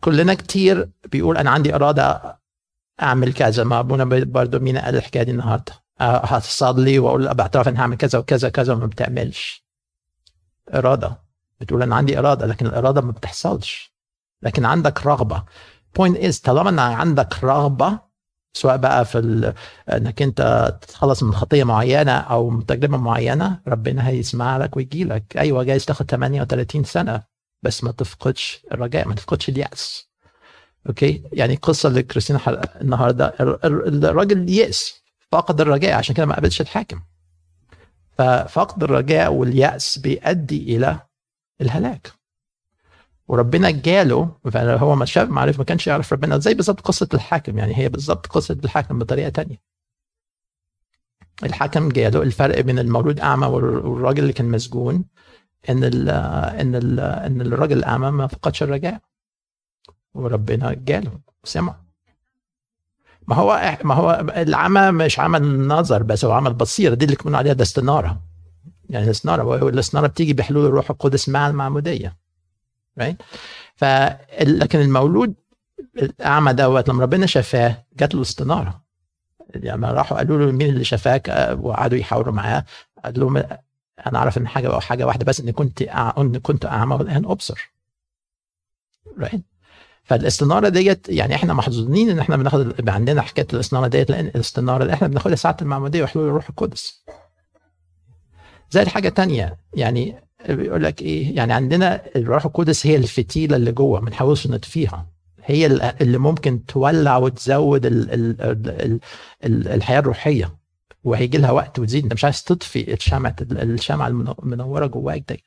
كلنا 0.00 0.34
كتير 0.34 0.90
بيقول 1.12 1.36
أنا 1.36 1.50
عندي 1.50 1.74
إرادة 1.74 2.38
أعمل 3.02 3.32
كذا. 3.32 3.64
ما 3.64 3.80
أبونا 3.80 4.04
برضه 4.24 4.58
مين 4.58 4.78
قال 4.78 4.96
الحكاية 4.96 5.22
دي 5.22 5.30
النهارده. 5.30 5.72
هتصلي 6.00 6.98
وأقول 6.98 7.34
بعترف 7.34 7.68
إن 7.68 7.76
هعمل 7.76 7.96
كذا 7.96 8.18
وكذا 8.18 8.48
كذا 8.48 8.72
وما 8.72 8.86
بتعملش. 8.86 9.64
إرادة. 10.74 11.22
بتقول 11.60 11.82
أنا 11.82 11.96
عندي 11.96 12.18
إرادة 12.18 12.46
لكن 12.46 12.66
الإرادة 12.66 13.00
ما 13.00 13.12
بتحصلش. 13.12 13.94
لكن 14.42 14.64
عندك 14.64 15.06
رغبة. 15.06 15.44
point 15.96 16.16
is 16.16 16.40
طالما 16.40 16.70
إن 16.70 16.78
عندك 16.78 17.44
رغبة 17.44 17.98
سواء 18.52 18.76
بقى 18.76 19.04
في 19.04 19.54
إنك 19.92 20.22
أنت 20.22 20.72
تتخلص 20.80 21.22
من 21.22 21.34
خطية 21.34 21.64
معينة 21.64 22.12
أو 22.12 22.50
من 22.50 22.66
تجربة 22.66 22.96
معينة 22.96 23.60
ربنا 23.68 24.08
هيسمع 24.08 24.56
لك 24.56 24.76
ويجي 24.76 25.04
لك. 25.04 25.36
أيوه 25.36 25.62
جايز 25.62 25.84
تاخد 25.84 26.06
38 26.10 26.84
سنة 26.84 27.22
بس 27.62 27.84
ما 27.84 27.92
تفقدش 27.92 28.66
الرجاء 28.72 29.08
ما 29.08 29.14
تفقدش 29.14 29.48
اليأس. 29.48 30.08
okay؟ 30.88 31.22
يعني 31.32 31.54
القصة 31.54 31.88
اللي 31.88 32.02
كريستينا 32.02 32.40
النهارده. 32.80 33.34
الراجل 33.40 34.50
يأس 34.50 35.02
فقد 35.32 35.60
الرجاء 35.60 35.92
عشان 35.94 36.14
كده 36.14 36.26
ما 36.26 36.34
قابلش 36.34 36.60
الحاكم. 36.60 37.00
ففقد 38.18 38.82
الرجاء 38.82 39.32
واليأس 39.32 39.98
بيؤدي 39.98 40.76
إلى 40.76 41.00
الهلاك. 41.60 42.12
وربنا 43.28 43.70
جاله 43.70 44.30
فهو 44.52 44.94
ما 44.94 45.04
شاف 45.04 45.30
ما 45.30 45.40
عرف 45.40 45.58
ما 45.58 45.64
كانش 45.64 45.86
يعرف 45.86 46.12
ربنا. 46.12 46.38
زي 46.38 46.54
بالظبط 46.54 46.80
قصة 46.80 47.08
الحاكم 47.14 47.58
يعني 47.58 47.78
هي 47.78 47.88
بالظبط 47.88 48.26
قصة 48.26 48.58
الحاكم 48.64 48.98
بطريقة 48.98 49.28
تانية. 49.28 49.62
الحاكم 51.44 51.88
جاله 51.88 52.22
الفرق 52.22 52.60
بين 52.60 52.78
المولود 52.78 53.20
أعمى 53.20 53.46
والراجل 53.46 54.22
اللي 54.22 54.32
كان 54.32 54.48
مسجون 54.50 55.04
إن 55.68 55.84
ال 55.84 56.08
إن 56.60 56.74
ال 56.74 57.00
إن 57.00 57.40
الراجل 57.40 57.78
الاعمى 57.78 58.10
ما 58.10 58.26
فقدش 58.26 58.62
الرجاء. 58.62 59.00
وربنا 60.14 60.74
جاله. 60.74 61.18
سمع. 61.44 61.76
ما 63.28 63.36
هو 63.36 63.78
ما 63.84 63.94
هو 63.94 64.26
العمى 64.36 64.90
مش 64.90 65.20
عمل 65.20 65.66
نظر 65.66 66.02
بس 66.02 66.24
هو 66.24 66.32
عمل 66.32 66.54
بصيرة. 66.54 66.94
دي 66.94 67.04
اللي 67.04 67.16
بنقول 67.16 67.34
عليها 67.34 67.52
ده 67.52 67.62
استنارة. 67.62 68.20
يعني 68.90 69.04
الاستناره 69.04 69.68
الاستنارة 69.68 70.06
بتيجي 70.06 70.32
بحلول 70.32 70.66
الروح 70.66 70.90
القدس 70.90 71.28
مع 71.28 71.48
المعمودية. 71.48 72.16
Right? 73.00 73.14
ف 73.76 73.84
لكن 74.40 74.80
المولود 74.80 75.34
الأعمى 75.96 76.52
دوت 76.52 76.88
لما 76.88 77.02
ربنا 77.02 77.26
شفاه 77.26 77.84
جات 77.98 78.14
له 78.14 78.22
استنارة. 78.22 78.82
يعني 79.54 79.86
راحوا 79.86 80.16
قالوا 80.18 80.38
له 80.46 80.52
مين 80.52 80.68
اللي 80.68 80.84
شفاك؟ 80.84 81.56
وقعدوا 81.60 81.98
يحاوروا 81.98 82.34
معاه. 82.34 82.64
قال 83.04 83.20
لهم 83.20 83.36
أنا 84.06 84.18
أعرف 84.18 84.38
إن 84.38 84.48
حاجة 84.48 84.78
حاجة 84.78 85.06
واحدة 85.06 85.24
بس 85.24 85.40
اني 85.40 85.52
كنت 85.52 85.82
إن 85.82 86.38
كنت 86.38 86.66
أعمى 86.66 86.94
والان 86.94 87.24
أبصر. 87.24 87.72
right? 89.20 89.40
فالاستنارة 90.02 90.68
ديت 90.68 91.08
يعني 91.08 91.34
إحنا 91.34 91.54
محظوظين 91.54 92.10
إن 92.10 92.18
إحنا 92.18 92.36
بناخد 92.36 92.88
عندنا 92.88 93.22
حكاية 93.22 93.46
الاستنارة 93.52 93.86
ديت 93.86 94.10
لأن 94.10 94.26
الاستنارة 94.26 94.82
اللي 94.82 94.94
إحنا 94.94 95.08
بناخدها 95.08 95.36
ساعة 95.36 95.56
المعمودية 95.62 96.02
وحلول 96.02 96.28
الروح 96.28 96.48
القدس. 96.48 97.04
زي 98.70 98.82
الحاجة 98.82 99.08
تانية 99.08 99.56
يعني 99.74 100.27
بيقول 100.48 100.84
لك 100.84 101.02
إيه؟ 101.02 101.36
يعني 101.36 101.52
عندنا 101.52 102.06
الروح 102.16 102.44
القدس 102.44 102.86
هي 102.86 102.96
الفتيلة 102.96 103.56
اللي 103.56 103.72
جوه 103.72 104.00
ما 104.00 104.10
نحاولش 104.10 104.46
نطفيها. 104.46 105.06
هي 105.44 105.66
اللي 106.00 106.18
ممكن 106.18 106.64
تولع 106.66 107.16
وتزود 107.16 107.86
ال 107.86 108.10
ال 108.14 108.40
ال 108.42 109.00
ال 109.44 109.68
الحياة 109.68 109.98
الروحية. 109.98 110.56
وهيجي 111.04 111.38
لها 111.38 111.50
وقت 111.50 111.78
وتزيد. 111.78 112.02
انت 112.02 112.12
مش 112.12 112.24
عايز 112.24 112.44
تطفي 112.44 112.92
الشمعة 112.94 113.36
الشمعة 113.52 114.08
المنورة 114.08 114.86
جواك 114.86 115.32
دي 115.32 115.44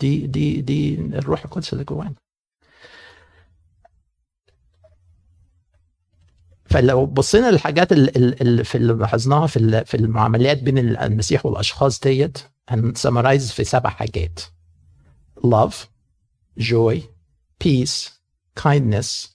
دي 0.00 0.26
دي 0.26 0.60
دي 0.60 0.94
الروح 0.94 1.44
القدس 1.44 1.72
اللي 1.72 1.84
جوانا. 1.84 2.14
فلو 6.70 7.06
بصينا 7.06 7.50
للحاجات 7.50 7.92
اللي 7.92 8.64
في 8.64 8.74
اللي 8.74 8.92
لاحظناها 8.92 9.46
في 9.46 9.84
في 9.84 9.96
المعاملات 9.96 10.62
بين 10.62 10.78
المسيح 10.78 11.46
والأشخاص 11.46 12.00
ديت 12.00 12.38
هنسمرايز 12.68 13.52
في 13.52 13.64
سبع 13.64 13.90
حاجات. 13.90 14.40
Love 15.46 15.74
joy 16.60 16.98
peace 17.64 18.10
kindness 18.60 19.28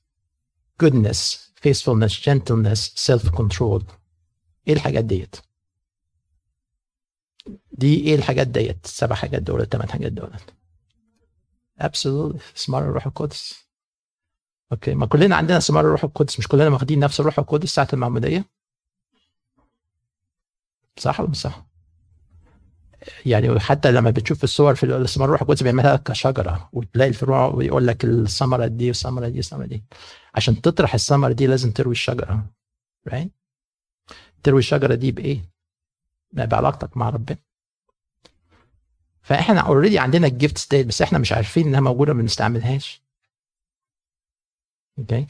goodness 0.84 1.38
faithfulness 1.66 2.14
gentleness 2.28 2.80
self 3.08 3.30
control 3.30 3.84
إيه 4.68 4.74
الحاجات 4.74 5.06
ديت؟ 5.06 5.36
دي 7.72 8.00
إيه 8.00 8.16
الحاجات 8.16 8.48
ديت؟ 8.48 8.86
السبع 8.86 9.16
حاجات 9.16 9.42
دول 9.42 9.62
الثمان 9.62 9.90
حاجات 9.90 10.12
دول 10.12 10.32
absolutely. 11.82 12.40
ثمار 12.56 12.84
الروح 12.84 13.06
القدس. 13.08 13.65
أوكي 14.72 14.96
ما 14.96 15.06
كلنا 15.06 15.36
عندنا 15.36 15.60
ثمار 15.60 15.86
الروح 15.86 16.04
القدس 16.04 16.40
مش 16.40 16.48
كلنا 16.48 16.70
واخدين 16.70 17.00
نفس 17.00 17.20
الروح 17.20 17.40
القدس 17.40 17.70
ساعة 17.70 17.88
المعموديه 17.94 18.46
صح 20.98 21.20
ولا 21.20 21.30
مش 21.30 21.38
صح؟ 21.38 21.66
يعني 23.26 23.60
حتى 23.60 23.92
لما 23.92 24.10
بتشوف 24.10 24.44
الصور 24.44 24.76
في 24.76 24.86
الثمار 24.86 25.28
الروح 25.28 25.42
القدس 25.42 25.64
بيعملها 25.64 25.96
كشجرة 25.96 26.70
وتلاقي 26.74 27.10
الفروع 27.10 27.46
ويقول 27.46 27.88
لك 27.88 28.06
الثمرة 28.06 28.68
دي 28.68 28.88
والثمرة 28.88 29.28
دي 29.28 29.38
والثمرة 29.38 29.66
دي 29.66 29.84
عشان 30.36 30.62
تطرح 30.62 30.94
الثمرة 30.94 31.32
دي 31.34 31.48
لازم 31.48 31.72
تروي 31.72 31.92
الشجرة 31.92 32.46
right? 33.10 33.28
تروي 34.44 34.60
الشجرة 34.60 34.96
دي 34.96 35.12
بإيه؟ 35.12 35.50
بعلاقتك 36.32 36.98
مع 36.98 37.10
ربنا 37.10 37.38
فإحنا 39.22 39.60
already 39.60 40.00
عندنا 40.00 40.28
ال 40.28 40.34
gift 40.34 40.58
state 40.58 40.88
بس 40.88 41.02
إحنا 41.02 41.20
مش 41.20 41.32
عارفين 41.34 41.68
إنها 41.68 41.80
موجودة 41.80 42.14
ما 42.14 42.22
بنستعملهاش 42.22 43.05
okay 45.00 45.28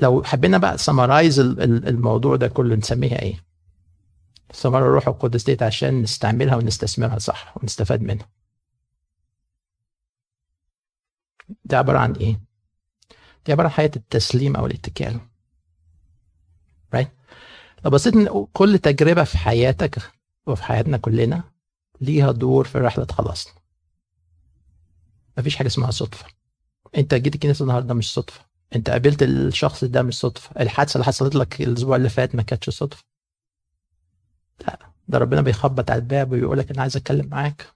لو 0.00 0.22
حبينا 0.22 0.58
بقى 0.58 0.78
summarize 0.78 1.40
الموضوع 1.40 2.36
ده 2.36 2.48
كله 2.48 2.74
نسميها 2.76 3.22
إيه؟ 3.22 3.44
ثمار 4.54 4.82
الروح 4.82 5.08
القدس 5.08 5.44
ديت 5.44 5.62
عشان 5.62 6.02
نستعملها 6.02 6.56
ونستثمرها 6.56 7.18
صح 7.18 7.56
ونستفاد 7.56 8.00
منها 8.02 8.28
ده 11.64 11.78
عبارة 11.78 11.98
عن 11.98 12.12
إيه؟ 12.12 12.40
دي 13.46 13.52
عبارة 13.52 13.66
عن 13.68 13.72
حياة 13.72 13.90
التسليم 13.96 14.56
أو 14.56 14.66
الاتكال 14.66 15.20
right? 16.96 17.06
لو 17.84 17.90
بصيت 17.90 18.14
إن 18.14 18.46
كل 18.52 18.78
تجربة 18.78 19.24
في 19.24 19.38
حياتك 19.38 20.12
وفي 20.46 20.62
حياتنا 20.62 20.96
كلنا 20.96 21.44
ليها 22.00 22.32
دور 22.32 22.64
في 22.64 22.78
رحلة 22.78 23.06
خلاصنا 23.10 23.52
مفيش 25.38 25.56
حاجة 25.56 25.66
اسمها 25.66 25.90
صدفة 25.90 26.26
انت 26.96 27.14
جيت 27.14 27.34
الكنيسة 27.34 27.62
النهاردة 27.62 27.94
مش 27.94 28.12
صدفة. 28.14 28.44
انت 28.76 28.90
قابلت 28.90 29.22
الشخص 29.22 29.84
ده 29.84 30.02
مش 30.02 30.18
صدفة. 30.18 30.60
الحادثة 30.62 30.94
اللي 30.94 31.04
حصلت 31.04 31.34
لك 31.34 31.60
الأسبوع 31.62 31.96
اللي 31.96 32.08
فات 32.08 32.34
ما 32.34 32.42
كانتش 32.42 32.70
صدفة. 32.70 33.04
لا 34.60 34.78
ده 35.08 35.18
ربنا 35.18 35.40
بيخبط 35.40 35.90
على 35.90 35.98
الباب 36.00 36.32
ويقول 36.32 36.58
لك 36.58 36.70
أنا 36.70 36.82
عايز 36.82 36.96
أتكلم 36.96 37.26
معاك. 37.26 37.66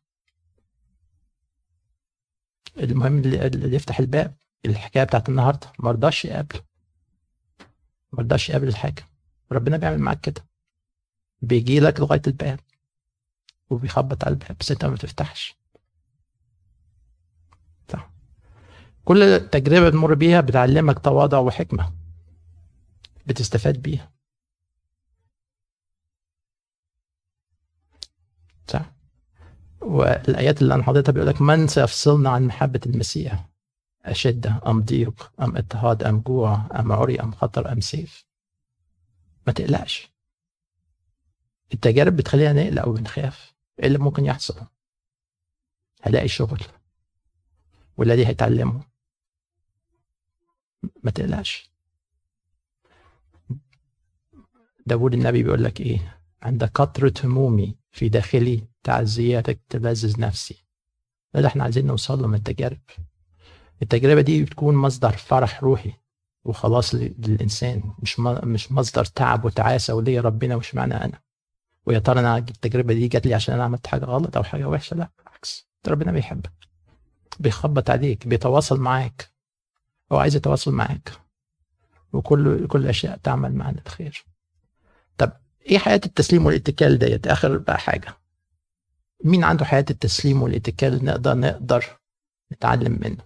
المهم 2.78 3.18
اللي 3.18 3.76
يفتح 3.76 3.98
الباب 3.98 4.34
الحكاية 4.66 5.04
بتاعت 5.04 5.28
النهارده 5.28 5.72
ما 5.78 5.90
رضاش 5.90 6.24
يقابل 6.24 6.60
ما 8.12 8.22
رضاش 8.22 8.48
يقابل 8.48 8.68
الحاجة 8.68 9.04
ربنا 9.52 9.76
بيعمل 9.76 9.98
معاك 9.98 10.20
كده. 10.20 10.44
بيجي 11.42 11.80
لك 11.80 12.00
لغاية 12.00 12.22
الباب 12.26 12.60
وبيخبط 13.70 14.24
على 14.24 14.32
الباب 14.32 14.56
بس 14.60 14.70
انت 14.70 14.84
ما 14.84 14.94
بتفتحش 14.94 15.56
صح 17.92 18.10
كل 19.08 19.48
تجربة 19.52 19.88
بتمر 19.88 20.14
بيها 20.14 20.40
بتعلمك 20.40 20.98
تواضع 20.98 21.38
وحكمة. 21.38 21.92
بتستفاد 23.26 23.82
بيها. 23.82 24.12
صح؟ 28.66 28.92
والآيات 29.80 30.62
اللي 30.62 30.74
أنا 30.74 30.82
حاططها 30.82 31.12
بيقول 31.12 31.28
لك 31.28 31.42
من 31.42 31.66
سيفصلنا 31.66 32.30
عن 32.30 32.42
محبة 32.46 32.80
المسيح؟ 32.86 33.48
أشدة 34.04 34.60
أم 34.66 34.80
ضيق؟ 34.80 35.32
أم 35.40 35.56
اضطهاد؟ 35.56 36.02
أم 36.02 36.20
جوع؟ 36.20 36.80
أم 36.80 36.92
عري؟ 36.92 37.20
أم 37.20 37.32
خطر؟ 37.32 37.72
أم 37.72 37.80
سيف؟ 37.80 38.24
ما 39.46 39.52
تقلقش. 39.52 40.12
التجارب 41.74 42.16
بتخلينا 42.16 42.52
نقلق 42.52 42.88
ونخاف 42.88 43.54
إيه 43.80 43.86
اللي 43.86 43.98
ممكن 43.98 44.24
يحصل؟ 44.24 44.66
هلاقي 46.02 46.28
شغل. 46.28 46.60
والذي 47.96 48.26
هيتعلمه. 48.26 48.97
ما 51.02 51.10
تقلقش. 51.10 51.70
داود 54.86 55.14
النبي 55.14 55.42
بيقول 55.42 55.64
لك 55.64 55.80
إيه؟ 55.80 56.18
عند 56.42 56.64
كثرة 56.64 57.26
همومي 57.26 57.76
في 57.90 58.08
داخلي 58.08 58.64
تعزياتك 58.82 59.60
تلذذ 59.68 60.20
نفسي. 60.20 60.54
ده 61.34 61.38
اللي 61.40 61.48
إحنا 61.48 61.64
عايزين 61.64 61.86
نوصل 61.86 62.22
له 62.22 62.26
من 62.28 62.34
التجارب. 62.34 62.80
التجربة 63.82 64.20
دي 64.20 64.44
بتكون 64.44 64.74
مصدر 64.74 65.12
فرح 65.12 65.62
روحي 65.62 65.92
وخلاص 66.44 66.94
للإنسان 66.94 67.82
مش 68.02 68.20
مش 68.20 68.72
مصدر 68.72 69.04
تعب 69.04 69.44
وتعاسة 69.44 69.94
وليه 69.94 70.20
ربنا 70.20 70.56
وش 70.56 70.74
معنى 70.74 70.94
أنا؟ 70.94 71.20
ويا 71.86 71.98
ترى 71.98 72.20
أنا 72.20 72.38
التجربة 72.38 72.94
دي 72.94 73.08
جات 73.08 73.26
لي 73.26 73.34
عشان 73.34 73.54
أنا 73.54 73.64
عملت 73.64 73.86
حاجة 73.86 74.04
غلط 74.04 74.36
أو 74.36 74.42
حاجة 74.42 74.68
وحشة؟ 74.68 74.96
لا 74.96 75.10
بالعكس. 75.18 75.68
ربنا 75.88 76.12
بيحبك 76.12 76.52
بيخبط 77.40 77.90
عليك 77.90 78.26
بيتواصل 78.28 78.80
معاك. 78.80 79.30
هو 80.12 80.16
عايز 80.18 80.36
يتواصل 80.36 80.72
معاك. 80.72 81.12
وكل 82.12 82.66
كل 82.66 82.80
الاشياء 82.80 83.16
تعمل 83.22 83.54
معنا 83.54 83.82
الخير 83.86 84.24
طب 85.18 85.32
إيه 85.66 85.78
حياة 85.78 86.00
التسليم 86.06 86.46
والاتكال 86.46 86.98
ديت؟ 86.98 87.26
آخر 87.26 87.58
بقى 87.58 87.78
حاجة. 87.78 88.14
مين 89.24 89.44
عنده 89.44 89.64
حياة 89.64 89.84
التسليم 89.90 90.42
والاتكال 90.42 91.04
نقدر 91.04 91.34
نقدر 91.34 91.84
نتعلم 92.52 92.98
منه؟ 93.02 93.24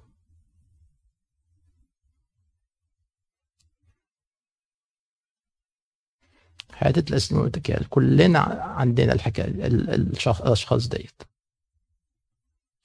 حياة 6.73 6.93
التسليم 6.97 7.41
والاتكال. 7.41 7.89
كلنا 7.89 8.39
عندنا 8.77 9.13
الحكاية 9.13 9.67
الأشخاص 9.67 10.89
ديت. 10.89 11.23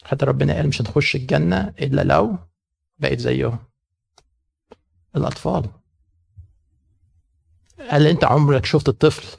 حتى 0.03 0.25
ربنا 0.25 0.53
قال 0.55 0.67
مش 0.67 0.81
هتخش 0.81 1.15
الجنة 1.15 1.67
إلا 1.79 2.03
لو 2.03 2.37
بقيت 2.99 3.19
زيهم. 3.19 3.66
الأطفال. 5.17 5.69
هل 7.89 8.07
أنت 8.07 8.23
عمرك 8.23 8.65
شفت 8.65 8.89
الطفل 8.89 9.37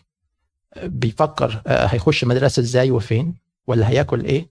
بيفكر 0.83 1.63
آه، 1.67 1.87
هيخش 1.87 2.25
مدرسه 2.25 2.61
إزاي 2.61 2.91
وفين؟ 2.91 3.35
ولا 3.67 3.89
هياكل 3.89 4.25
إيه؟ 4.25 4.51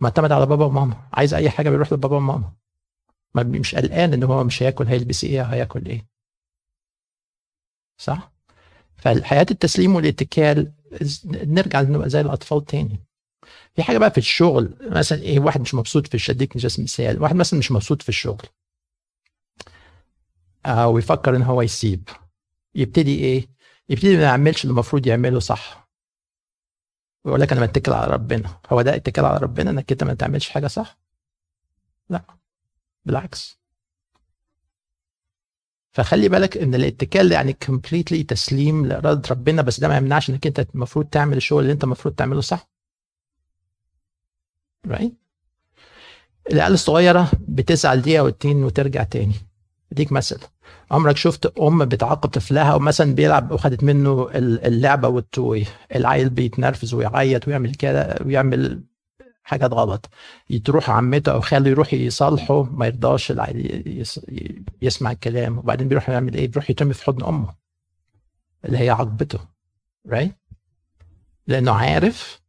معتمد 0.00 0.32
على 0.32 0.46
بابا 0.46 0.64
وماما. 0.64 1.08
عايز 1.12 1.34
أي 1.34 1.50
حاجة 1.50 1.70
بيروح 1.70 1.92
لبابا 1.92 2.16
وماما. 2.16 2.52
ما 3.34 3.42
مش 3.42 3.74
قلقان 3.74 4.12
إن 4.12 4.22
هو 4.22 4.44
مش 4.44 4.62
هياكل 4.62 4.86
هيلبس 4.86 5.24
إيه 5.24 5.42
هياكل 5.42 5.86
إيه. 5.86 6.06
صح؟ 7.98 8.32
فالحياة 8.96 9.46
التسليم 9.50 9.94
والاتكال 9.96 10.72
نرجع 11.24 11.80
نبقى 11.80 12.10
زي 12.10 12.20
الأطفال 12.20 12.64
تاني. 12.64 13.00
في 13.74 13.82
حاجة 13.82 13.98
بقى 13.98 14.10
في 14.10 14.18
الشغل 14.18 14.74
مثلا 14.80 15.22
إيه 15.22 15.40
واحد 15.40 15.60
مش 15.60 15.74
مبسوط 15.74 16.06
في 16.06 16.14
الشديك 16.14 16.56
جسم 16.58 16.82
مثال 16.82 17.22
واحد 17.22 17.36
مثلا 17.36 17.58
مش 17.58 17.72
مبسوط 17.72 18.02
في 18.02 18.08
الشغل. 18.08 18.42
أو 20.66 20.98
يفكر 20.98 21.36
إن 21.36 21.42
هو 21.42 21.62
يسيب. 21.62 22.08
يبتدي 22.74 23.18
إيه؟ 23.18 23.48
يبتدي 23.88 24.16
ما 24.16 24.22
يعملش 24.22 24.64
اللي 24.64 24.72
المفروض 24.72 25.06
يعمله 25.06 25.40
صح. 25.40 25.90
ويقول 27.24 27.40
لك 27.40 27.52
أنا 27.52 27.66
بتكل 27.66 27.92
على 27.92 28.12
ربنا. 28.12 28.60
هو 28.70 28.82
ده 28.82 28.96
اتكال 28.96 29.24
على 29.24 29.38
ربنا 29.38 29.70
إنك 29.70 29.92
أنت 29.92 30.04
ما 30.04 30.14
تعملش 30.14 30.48
حاجة 30.48 30.66
صح؟ 30.66 30.98
لا. 32.08 32.24
بالعكس. 33.04 33.60
فخلي 35.92 36.28
بالك 36.28 36.56
إن 36.56 36.74
الاتكال 36.74 37.32
يعني 37.32 37.52
كومبليتلي 37.52 38.22
تسليم 38.22 38.86
لإرادة 38.86 39.28
ربنا 39.30 39.62
بس 39.62 39.80
ده 39.80 39.88
ما 39.88 39.96
يمنعش 39.96 40.30
إنك 40.30 40.46
أنت 40.46 40.60
المفروض 40.74 41.06
تعمل 41.06 41.36
الشغل 41.36 41.62
اللي 41.62 41.72
أنت 41.72 41.84
المفروض 41.84 42.14
تعمله 42.14 42.40
صح. 42.40 42.70
Right? 44.88 45.12
العيال 46.52 46.72
الصغيرة 46.72 47.30
بتزعل 47.40 48.02
دقيقة 48.02 48.24
واتنين 48.24 48.64
وترجع 48.64 49.02
تاني. 49.02 49.34
اديك 49.92 50.12
مثل. 50.12 50.40
عمرك 50.90 51.16
شفت 51.16 51.46
أم 51.58 51.84
بتعاقب 51.84 52.28
طفلها 52.30 52.74
ومثلا 52.74 53.14
بيلعب 53.14 53.52
وخدت 53.52 53.84
منه 53.84 54.28
اللعبة 54.32 55.08
والتوي 55.08 55.66
العيل 55.94 56.30
بيتنرفز 56.30 56.94
ويعيط 56.94 57.48
ويعمل 57.48 57.74
كده 57.74 58.18
ويعمل 58.24 58.84
حاجات 59.42 59.72
غلط. 59.72 60.10
تروح 60.64 60.90
عمته 60.90 61.32
أو 61.32 61.40
خاله 61.40 61.70
يروح 61.70 61.94
يصالحه 61.94 62.62
ما 62.62 62.86
يرضاش 62.86 63.30
العيل 63.30 64.04
يسمع 64.82 65.10
الكلام. 65.12 65.58
وبعدين 65.58 65.88
بيروح 65.88 66.08
يعمل 66.08 66.34
إيه؟ 66.34 66.48
بيروح 66.48 66.70
يترمي 66.70 66.94
في 66.94 67.04
حضن 67.04 67.24
أمه 67.24 67.54
اللي 68.64 68.78
هي 68.78 68.90
عاقبته 68.90 69.38
right? 70.08 70.30
لأنه 71.46 71.72
عارف 71.72 72.40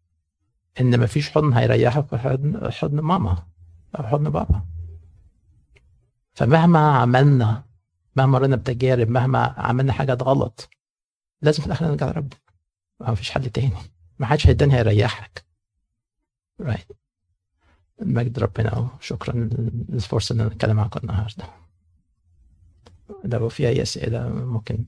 إن 0.82 1.00
مفيش 1.00 1.30
حضن 1.30 1.54
هيريحه 1.54 2.02
في 2.02 2.18
حضن 2.18 2.72
حضن 2.72 3.00
ماما 3.00 3.44
أو 4.00 4.04
حضن 4.04 4.24
بابا. 4.30 4.62
فمهما 6.34 6.98
عملنا 6.98 7.64
مهما 8.16 8.32
مرينا 8.32 8.56
بتجارب 8.56 9.10
مهما 9.10 9.56
عملنا 9.58 9.94
حاجات 9.94 10.24
غلط 10.24 10.70
لازم 11.42 11.62
في 11.62 11.68
الآخر 11.68 11.86
نرجع 11.88 12.08
لربنا. 12.08 12.40
ما 13.00 13.16
فيش 13.16 13.32
حل 13.32 13.50
تاني. 13.50 13.78
ما 14.20 14.26
حدش 14.26 14.48
هيداني 14.48 14.74
هيريحك. 14.74 15.46
Right. 16.62 16.92
المجد 18.02 18.40
ربنا 18.40 18.78
وشكرا 18.78 19.50
للفرصة 19.90 20.36
إن 20.36 20.40
أنا 20.40 20.52
أتكلم 20.52 20.76
معاكم 20.76 21.00
النهارده. 21.00 21.46
لو 23.26 23.50
في 23.50 23.68
أي 23.68 23.82
أسئلة 23.82 24.30
ممكن. 24.30 24.86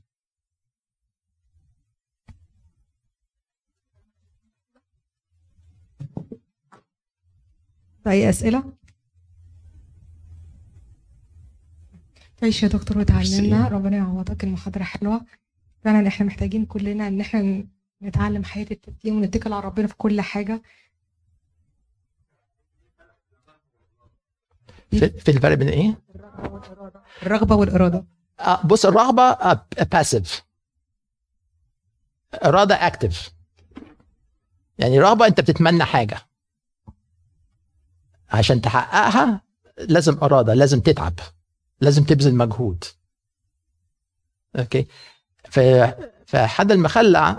أي 8.07 8.29
أسئلة؟ 8.29 8.73
تعيش 12.43 12.63
يا 12.63 12.67
دكتور 12.67 12.97
وتعلمنا. 12.97 13.67
ربنا 13.67 13.97
يعوضك 13.97 14.43
المحاضرة 14.43 14.83
حلوة. 14.83 15.25
فعلا 15.83 16.07
إحنا 16.07 16.25
محتاجين 16.25 16.65
كلنا 16.65 17.07
إن 17.07 17.21
إحنا 17.21 17.65
نتعلم 18.01 18.43
حياة 18.43 18.67
التسليم 18.71 19.17
ونتكل 19.17 19.53
على 19.53 19.65
ربنا 19.65 19.87
في 19.87 19.95
كل 19.95 20.21
حاجة. 20.21 20.61
في 24.91 25.29
الفرق 25.29 25.53
بين 25.53 25.69
إيه؟ 25.69 26.01
الرغبة 27.23 27.55
والإرادة. 27.55 28.05
آه 28.39 28.61
بص 28.65 28.85
الرغبة 28.85 29.53
passive 29.91 30.43
إرادة 32.45 32.87
active 32.87 33.33
يعني 34.77 34.99
رغبة 34.99 35.27
أنت 35.27 35.39
بتتمنى 35.39 35.83
حاجة. 35.83 36.17
عشان 38.29 38.61
تحققها 38.61 39.41
لازم 39.77 40.17
إرادة 40.23 40.53
لازم 40.53 40.79
تتعب. 40.79 41.19
لازم 41.83 42.03
تبذل 42.03 42.35
مجهود. 42.35 42.83
okay؟ 44.55 44.87
فحد 46.25 46.71
المخلع 46.71 47.29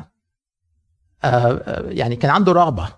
آه، 1.24 1.26
آه، 1.26 1.90
يعني 1.90 2.16
كان 2.16 2.30
عنده 2.30 2.52
رغبة. 2.52 2.88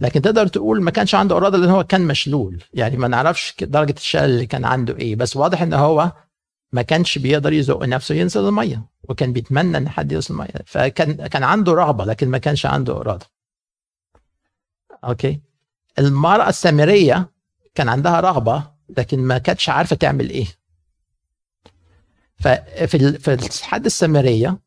لكن 0.00 0.22
تقدر 0.22 0.46
تقول 0.46 0.82
ما 0.82 0.90
كانش 0.90 1.14
عنده 1.14 1.36
إرادة 1.36 1.58
لأن 1.58 1.70
هو 1.70 1.84
كان 1.84 2.00
مشلول. 2.00 2.62
يعني 2.74 2.96
ما 2.96 3.08
نعرفش 3.08 3.54
درجة 3.60 3.94
الشلل 3.96 4.24
اللي 4.24 4.46
كان 4.46 4.64
عنده 4.64 4.96
إيه. 4.96 5.16
بس 5.16 5.36
واضح 5.36 5.62
إن 5.62 5.74
هو 5.74 6.12
ما 6.72 6.82
كانش 6.82 7.18
بيقدر 7.18 7.52
يزق 7.52 7.82
نفسه 7.84 8.14
ينزل 8.14 8.48
المية. 8.48 8.86
وكان 9.02 9.32
بيتمنى 9.32 9.76
إن 9.76 9.88
حد 9.88 10.12
يوصل 10.12 10.34
المية. 10.34 10.64
فكان 10.66 11.26
كان 11.26 11.42
عنده 11.42 11.72
رغبة 11.72 12.04
لكن 12.04 12.28
ما 12.28 12.38
كانش 12.38 12.66
عنده 12.66 13.00
إرادة. 13.00 13.26
أوكي؟ 15.04 15.40
المرأة 15.98 16.48
السامرية 16.48 17.30
كان 17.74 17.88
عندها 17.88 18.20
رغبة 18.20 18.75
لكن 18.88 19.18
ما 19.18 19.38
كانتش 19.38 19.68
عارفة 19.68 19.96
تعمل 19.96 20.30
إيه. 20.30 20.46
ففي 22.38 23.18
في 23.18 23.34
الحد 23.34 23.84
السامرية 23.84 24.58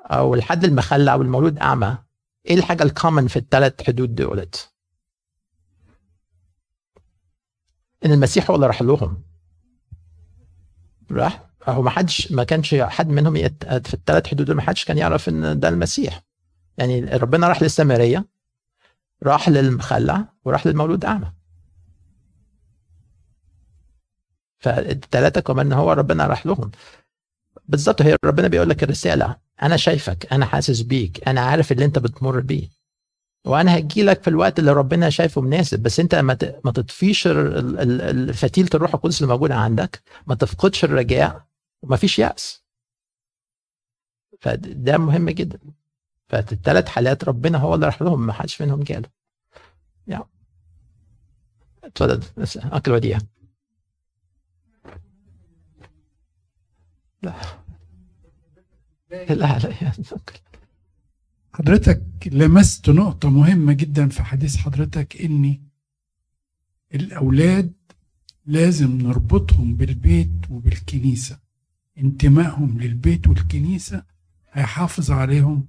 أو 0.00 0.34
الحد 0.34 0.64
المخلع 0.64 1.12
أو 1.12 1.22
المولود 1.22 1.58
أعمى 1.58 1.98
إيه 2.46 2.54
الحاجة 2.54 2.82
الكومن 2.82 3.28
في 3.28 3.36
الثلاث 3.36 3.82
حدود 3.86 4.14
دولت؟ 4.14 4.72
إن 8.04 8.12
المسيح 8.12 8.50
هو 8.50 8.56
اللي 8.56 8.66
راح 8.66 8.82
لهم. 8.82 9.22
راح؟ 11.10 11.50
هو 11.68 11.82
ما 11.82 11.90
حدش 11.90 12.32
ما 12.32 12.44
كانش 12.44 12.74
حد 12.74 13.08
منهم. 13.08 13.34
في 13.60 13.94
الثلاث 13.94 14.26
حدود 14.26 14.46
دول 14.46 14.56
ما 14.56 14.62
حدش 14.62 14.84
كان 14.84 14.98
يعرف 14.98 15.28
إن 15.28 15.60
ده 15.60 15.68
المسيح. 15.68 16.22
يعني 16.78 17.00
ربنا 17.00 17.48
راح 17.48 17.62
للسامرية 17.62 18.28
راح 19.22 19.48
للمخلع 19.48 20.24
وراح 20.44 20.66
للمولود 20.66 21.04
أعمى. 21.04 21.32
فالثلاثه 24.60 25.40
كمان 25.40 25.72
هو 25.72 25.92
ربنا 25.92 26.26
راح 26.26 26.46
لهم. 26.46 26.70
بالظبط 27.68 28.02
هي 28.02 28.16
ربنا 28.24 28.48
بيقول 28.48 28.68
لك 28.68 28.82
الرسالة 28.82 29.36
أنا 29.62 29.76
شايفك 29.76 30.32
أنا 30.32 30.46
حاسس 30.46 30.80
بيك 30.80 31.28
أنا 31.28 31.40
عارف 31.40 31.72
اللي 31.72 31.84
أنت 31.84 31.98
بتمر 31.98 32.40
بيه. 32.40 32.68
وأنا 33.44 33.78
هجي 33.78 34.02
لك 34.02 34.22
في 34.22 34.28
الوقت 34.28 34.58
اللي 34.58 34.72
ربنا 34.72 35.10
شايفه 35.10 35.40
مناسب 35.40 35.82
بس 35.82 36.00
أنت 36.00 36.14
ما 36.14 36.72
تطفيش 36.74 37.28
فتيله 38.32 38.68
الروح 38.74 38.94
القدس 38.94 39.22
اللي 39.22 39.32
موجودة 39.32 39.54
عندك 39.54 40.02
ما 40.26 40.34
تفقدش 40.34 40.84
الرجاء 40.84 41.46
وما 41.82 41.96
فيش 41.96 42.18
يأس. 42.18 42.64
فده 44.40 44.98
مهم 44.98 45.30
جدا. 45.30 45.58
فالثلاث 46.28 46.88
حالات 46.88 47.24
ربنا 47.24 47.58
هو 47.58 47.74
اللي 47.74 47.86
راح 47.86 48.02
لهم 48.02 48.26
ما 48.26 48.32
حدش 48.32 48.62
منهم 48.62 48.82
جاله. 48.82 49.08
يا. 50.06 50.24
اتفضل. 51.84 52.22
اكل 52.56 52.92
وديع. 52.92 53.18
لا. 57.22 57.34
لا 59.10 59.34
لا 59.34 59.92
حضرتك 61.52 62.02
لمست 62.26 62.90
نقطة 62.90 63.30
مهمة 63.30 63.72
جدا 63.72 64.08
في 64.08 64.22
حديث 64.22 64.56
حضرتك 64.56 65.20
إن 65.22 65.58
الأولاد 66.94 67.72
لازم 68.46 68.98
نربطهم 68.98 69.74
بالبيت 69.74 70.30
وبالكنيسة. 70.50 71.38
انتمائهم 71.98 72.80
للبيت 72.80 73.28
والكنيسة 73.28 74.04
هيحافظ 74.52 75.10
عليهم 75.10 75.66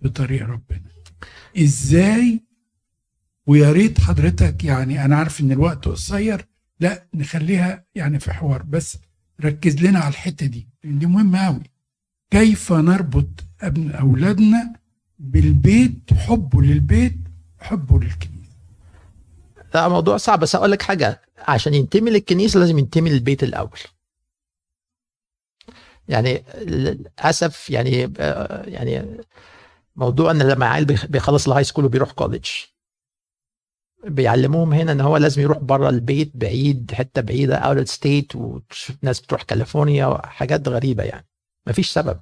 بطريق 0.00 0.46
ربنا. 0.46 0.90
إزاي؟ 1.58 2.44
ويا 3.46 3.72
ريت 3.72 4.00
حضرتك 4.00 4.64
يعني 4.64 5.04
أنا 5.04 5.16
عارف 5.16 5.40
إن 5.40 5.52
الوقت 5.52 5.88
قصير 5.88 6.46
لا 6.80 7.06
نخليها 7.14 7.84
يعني 7.94 8.20
في 8.20 8.32
حوار. 8.32 8.62
بس 8.62 8.98
ركز 9.44 9.82
لنا 9.84 9.98
على 9.98 10.08
الحتة 10.08 10.46
دي 10.46 10.68
لأن 10.84 10.98
دي 10.98 11.06
مهمة 11.06 11.46
قوي 11.46 11.62
كيف 12.30 12.72
نربط 12.72 13.28
ابن 13.60 13.90
أولادنا 13.90 14.72
بالبيت 15.18 16.14
حبه 16.14 16.62
للبيت 16.62 17.18
حبه 17.60 17.98
للكنيسة؟ 18.00 18.38
ده 19.74 19.88
موضوع 19.88 20.16
صعب. 20.16 20.40
بس 20.40 20.54
أقول 20.54 20.70
لك 20.72 20.82
حاجة. 20.82 21.20
عشان 21.38 21.74
ينتمي 21.74 22.10
للكنيسة 22.10 22.60
لازم 22.60 22.78
ينتمي 22.78 23.10
للبيت 23.10 23.42
الأول. 23.42 23.78
يعني 26.08 26.44
للأسف 26.60 27.70
يعني 27.70 28.12
يعني 28.64 29.20
موضوع 29.96 30.30
إن 30.30 30.42
لما 30.42 30.66
عيل 30.66 30.84
بيخلص 30.84 31.48
ال 31.48 31.64
high 31.64 31.72
school 31.72 31.84
وبيروح 31.84 32.12
college 32.12 32.48
بيعلموهم 34.04 34.72
هنا 34.72 34.92
إن 34.92 35.00
هو 35.00 35.16
لازم 35.16 35.42
يروح 35.42 35.58
بره 35.58 35.88
البيت 35.88 36.32
بعيد 36.34 36.90
حتة 36.94 37.20
بعيدة 37.22 37.56
out 37.56 37.88
state 37.88 38.36
وناس 38.36 39.20
بتروح 39.20 39.42
كاليفورنيا 39.42 40.06
وحاجات 40.06 40.68
غريبة 40.68 41.02
يعني. 41.02 41.26
مفيش 41.66 41.90
سبب. 41.90 42.20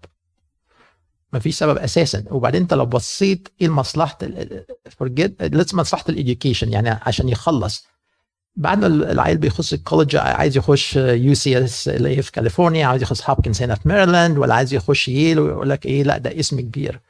مفيش 1.32 1.58
سبب 1.58 1.78
أساسا. 1.78 2.24
وبعدين 2.30 2.62
أنت 2.62 2.74
لو 2.74 2.86
بصيت 2.86 3.48
إيه 3.60 3.68
مصلحه 3.68 4.18
forget 4.90 5.54
مصلحة 5.74 6.04
ال 6.08 6.15
education 6.15 6.72
يعني 6.72 6.90
عشان 6.90 7.28
يخلص. 7.28 7.86
بعد 8.56 8.78
ما 8.78 8.86
العيل 8.86 9.38
بيخش 9.38 9.74
ال 9.74 9.79
college 9.80 10.16
عايز 10.16 10.56
يخش 10.56 10.96
UCLA 10.96 11.88
اللي 11.88 12.22
في 12.22 12.32
كاليفورنيا 12.32 12.86
عايز 12.86 13.02
يخش 13.02 13.30
هوبكنز 13.30 13.62
هنا 13.62 13.74
في 13.74 13.88
ميرلاند 13.88 14.38
ولا 14.38 14.54
عايز 14.54 14.74
يخش 14.74 15.08
ييل 15.08 15.38
ويقول 15.40 15.70
لك 15.70 15.86
إيه 15.86 16.02
لأ 16.02 16.18
ده 16.18 16.40
اسم 16.40 16.60
كبير. 16.60 17.00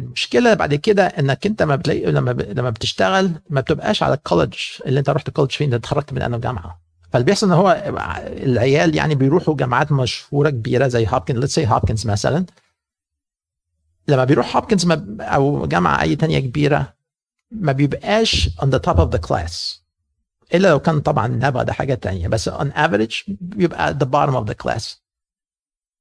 المشكلة 0.00 0.54
بعد 0.54 0.74
كده 0.74 1.06
إنك 1.06 1.46
أنت 1.46 1.62
ما 1.62 1.76
بتلاقي 1.76 2.12
لما 2.12 2.32
ب... 2.32 2.40
لما 2.40 2.70
بتشتغل 2.70 3.30
ما 3.50 3.60
بتبقاش 3.60 4.02
على 4.02 4.14
ال 4.14 4.19
college 4.19 4.54
اللي 4.86 5.00
أنت 5.00 5.10
رحت 5.10 5.30
college 5.30 5.50
فين 5.50 5.74
أنت 5.74 5.84
اتخرجت 5.84 6.12
من 6.12 6.22
أنه 6.22 6.38
جامعة. 6.38 6.80
فاللي 7.12 7.24
بيحصل 7.24 7.46
إن 7.46 7.52
هو 7.52 7.82
العيال 8.26 8.94
يعني 8.96 9.14
بيروحوا 9.14 9.56
جامعات 9.56 9.92
مشهورة 9.92 10.50
كبيرة 10.50 10.88
زي 10.88 11.06
Hopkins 11.08 11.38
let's 11.38 11.54
see 11.54 11.66
Hopkins 11.66 12.06
مثلا. 12.06 12.46
لما 14.08 14.24
بيروح 14.24 14.56
Hopkins 14.56 14.86
أو 15.20 15.66
جامعة 15.66 16.02
أي 16.02 16.16
تانية 16.16 16.38
كبيرة 16.38 16.94
ما 17.50 17.72
بيبقاش 17.72 18.48
on 18.48 18.66
the 18.66 18.78
top 18.90 18.96
of 18.96 19.08
the 19.16 19.28
class. 19.28 19.78
إلا 20.54 20.68
لو 20.68 20.80
كان 20.80 21.00
طبعا 21.00 21.26
نابغة 21.28 21.64
ده 21.64 21.72
حاجة 21.72 21.94
تانية. 21.94 22.28
بس 22.28 22.48
on 22.48 22.66
average 22.76 23.24
بيبقى 23.28 23.94
the 23.94 24.06
bottom 24.06 24.34
of 24.34 24.50
the 24.52 24.66
class. 24.66 24.84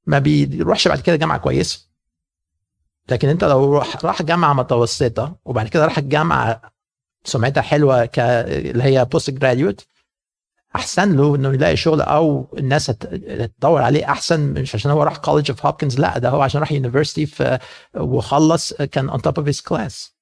ما 0.06 0.19
بيروحش 0.19 0.88
بعد 0.88 0.99
كده 0.99 1.15
جامعة 1.15 1.38
كويسة. 1.38 1.92
لكن 3.11 3.29
انت 3.29 3.43
لو 3.43 3.77
راح 3.77 4.05
راح 4.05 4.21
جامعة 4.21 4.53
متوسطة 4.53 5.35
وبعد 5.45 5.67
كده 5.67 5.85
راح 5.85 5.97
الجامعة 5.97 6.61
سمعتها 7.23 7.61
حلوة 7.61 8.05
ك 8.05 8.19
اللي 8.19 8.83
هي 8.83 9.05
post 9.06 9.29
graduate 9.29 9.88
أحسن 10.75 11.15
له 11.17 11.35
إنه 11.35 11.53
يلاقي 11.53 11.75
شغل 11.75 12.01
أو 12.01 12.55
الناس 12.57 12.85
تدور 12.85 13.81
عليه 13.81 14.05
أحسن 14.11 14.39
مش 14.39 14.75
عشان 14.75 14.91
هو 14.91 15.03
راح 15.03 15.17
college 15.17 15.51
of 15.51 15.65
Hopkins 15.65 15.99
لا 15.99 16.17
ده 16.17 16.29
هو 16.29 16.41
عشان 16.41 16.61
راح 16.61 16.71
university 16.71 17.27
وخلص 17.95 18.73
كان 18.73 19.09
on 19.10 19.21
top 19.21 19.38
of 19.39 19.47
his 19.47 19.62
class 19.62 20.13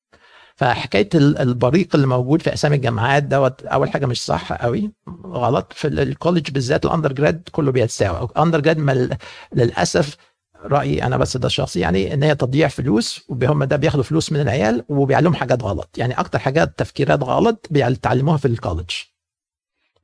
فحكاية 0.56 1.10
البريق 1.16 1.96
اللي 1.96 2.08
موجود 2.08 2.42
في 2.42 2.54
أسامي 2.54 2.76
الجامعات 2.76 3.24
دوت 3.24 3.66
أول 3.66 3.90
حاجة 3.90 4.06
مش 4.06 4.26
صح 4.26 4.54
قوي 4.54 4.92
غلط. 5.26 5.74
في 5.74 5.88
ال 5.88 5.96
college 5.96 6.52
بالذات 6.52 6.86
ال 6.86 7.14
undergrad 7.14 7.50
كله 7.52 7.72
بيتساوى. 7.72 8.28
ال 8.32 8.60
undergrad 8.60 9.18
للأسف 9.54 10.18
رأيي 10.64 11.04
أنا 11.04 11.18
بس 11.18 11.38
ده 11.38 11.48
الشخصي 11.48 11.80
يعني 11.80 12.14
إن 12.14 12.24
هي 12.24 12.36
تضييع 12.36 12.68
فلوس 12.68 13.26
وهم 13.30 13.64
ده 13.64 13.76
بياخدوا 13.76 14.04
فلوس 14.04 14.32
من 14.32 14.42
العيال 14.42 14.86
وبيعلمهم 14.90 15.34
حاجات 15.34 15.64
غلط. 15.64 15.98
يعني 15.98 16.14
أكتر 16.20 16.40
حاجات 16.40 16.80
تفكيرات 16.80 17.24
غلط 17.24 17.68
بيتعلموها 17.72 18.38
في 18.38 18.46
ال 18.48 18.53
college 18.53 18.90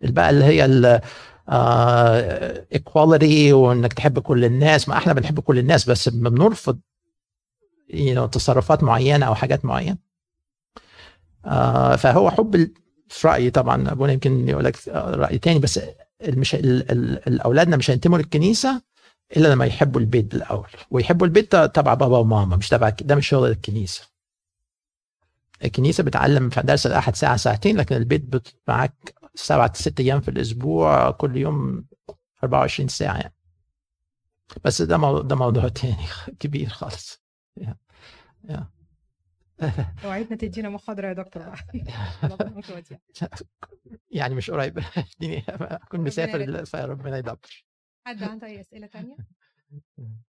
بقى 0.02 0.30
اللي 0.30 0.46
هي 0.46 1.02
equality 2.74 3.54
وإنك 3.54 3.94
تحب 3.94 4.20
كل 4.20 4.46
الناس. 4.46 4.90
ما 4.90 4.98
إحنا 4.98 5.14
بنحب 5.14 5.40
كل 5.40 5.60
الناس 5.60 5.90
بس 5.90 6.10
بنرفض 6.10 6.80
يعني 7.90 8.28
تصرفات 8.28 8.84
معينة 8.84 9.26
أو 9.26 9.36
حاجات 9.36 9.66
معينة. 9.66 9.98
آه 11.46 11.96
فهو 11.96 12.32
حب 12.32 12.72
في 13.10 13.28
رأيي 13.28 13.50
طبعا 13.50 13.92
أبونا 13.92 14.14
يمكن 14.14 14.50
يقول 14.50 14.64
لك 14.66 14.88
رأي 14.98 15.38
تاني 15.38 15.60
بس 15.60 15.80
مش 16.28 16.56
الأولادنا 16.56 17.78
مش 17.78 17.92
هينتموا 17.92 18.18
للكنيسة. 18.18 18.82
إلا 19.38 19.48
لما 19.48 19.66
يحبوا 19.66 20.02
البيت 20.02 20.26
بالأول. 20.26 20.68
ويحبوا 20.92 21.28
البيت 21.28 21.56
تبع 21.56 21.94
بابا 21.94 22.18
وماما 22.18 22.56
مش 22.56 22.70
تبع 22.70 22.90
ده 22.90 23.16
مش 23.16 23.28
شغل 23.28 23.50
الكنيسة. 23.50 24.08
الكنيسة 25.64 26.04
بتعلم 26.04 26.50
في 26.50 26.62
درس 26.62 26.88
الاحد 26.88 27.16
ساعة 27.16 27.38
ساعتين 27.38 27.78
لكن 27.78 27.96
البيت 27.96 28.48
معاك 28.68 29.14
سبعة 29.36 29.74
ست 29.74 30.00
أيام 30.00 30.22
في 30.22 30.32
الأسبوع 30.32 31.12
كل 31.12 31.38
يوم 31.38 31.86
24 32.44 32.88
ساعة 32.88 33.18
يعني. 33.18 33.34
بس 34.64 34.82
ده 34.82 34.98
موضوع 34.98 35.22
ده 35.22 35.36
موضوع 35.36 35.68
تاني 35.82 36.08
كبير 36.40 36.70
خالص. 36.70 37.22
يا. 37.58 37.78
يا. 38.50 38.68
وعدنا 40.06 40.36
تدينا 40.36 40.70
محاضرة 40.70 41.08
يا 41.08 41.14
دكتور 41.14 41.44
بقى. 41.44 41.58
يعني 44.12 44.36
مش 44.36 44.52
قريب. 44.52 44.80
أكون 45.50 46.00
مسافر 46.00 46.66
فربنا 46.66 47.18
يدبر. 47.18 47.67
حد 48.08 48.24
عنده 48.24 48.48
أي 48.48 48.60
أسئلة 48.62 48.88
تانية؟ 48.88 49.18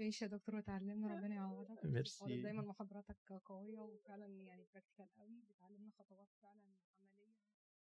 ماشي 0.00 0.24
يا 0.24 0.30
دكتور 0.30 0.56
وتعلمنا 0.56 1.14
ربنا 1.14 1.34
يعوضك 1.34 1.84
ميرسي. 1.84 2.42
دايما 2.42 2.62
محاضراتك 2.62 3.16
قوية 3.44 3.80
وفعلا 3.80 4.26
يعني 4.26 4.66
براكتيكال 4.74 5.08
قوي 5.18 5.42
بتعلمنا 5.50 5.90
خطوات 5.98 6.28
فعلا 6.42 6.62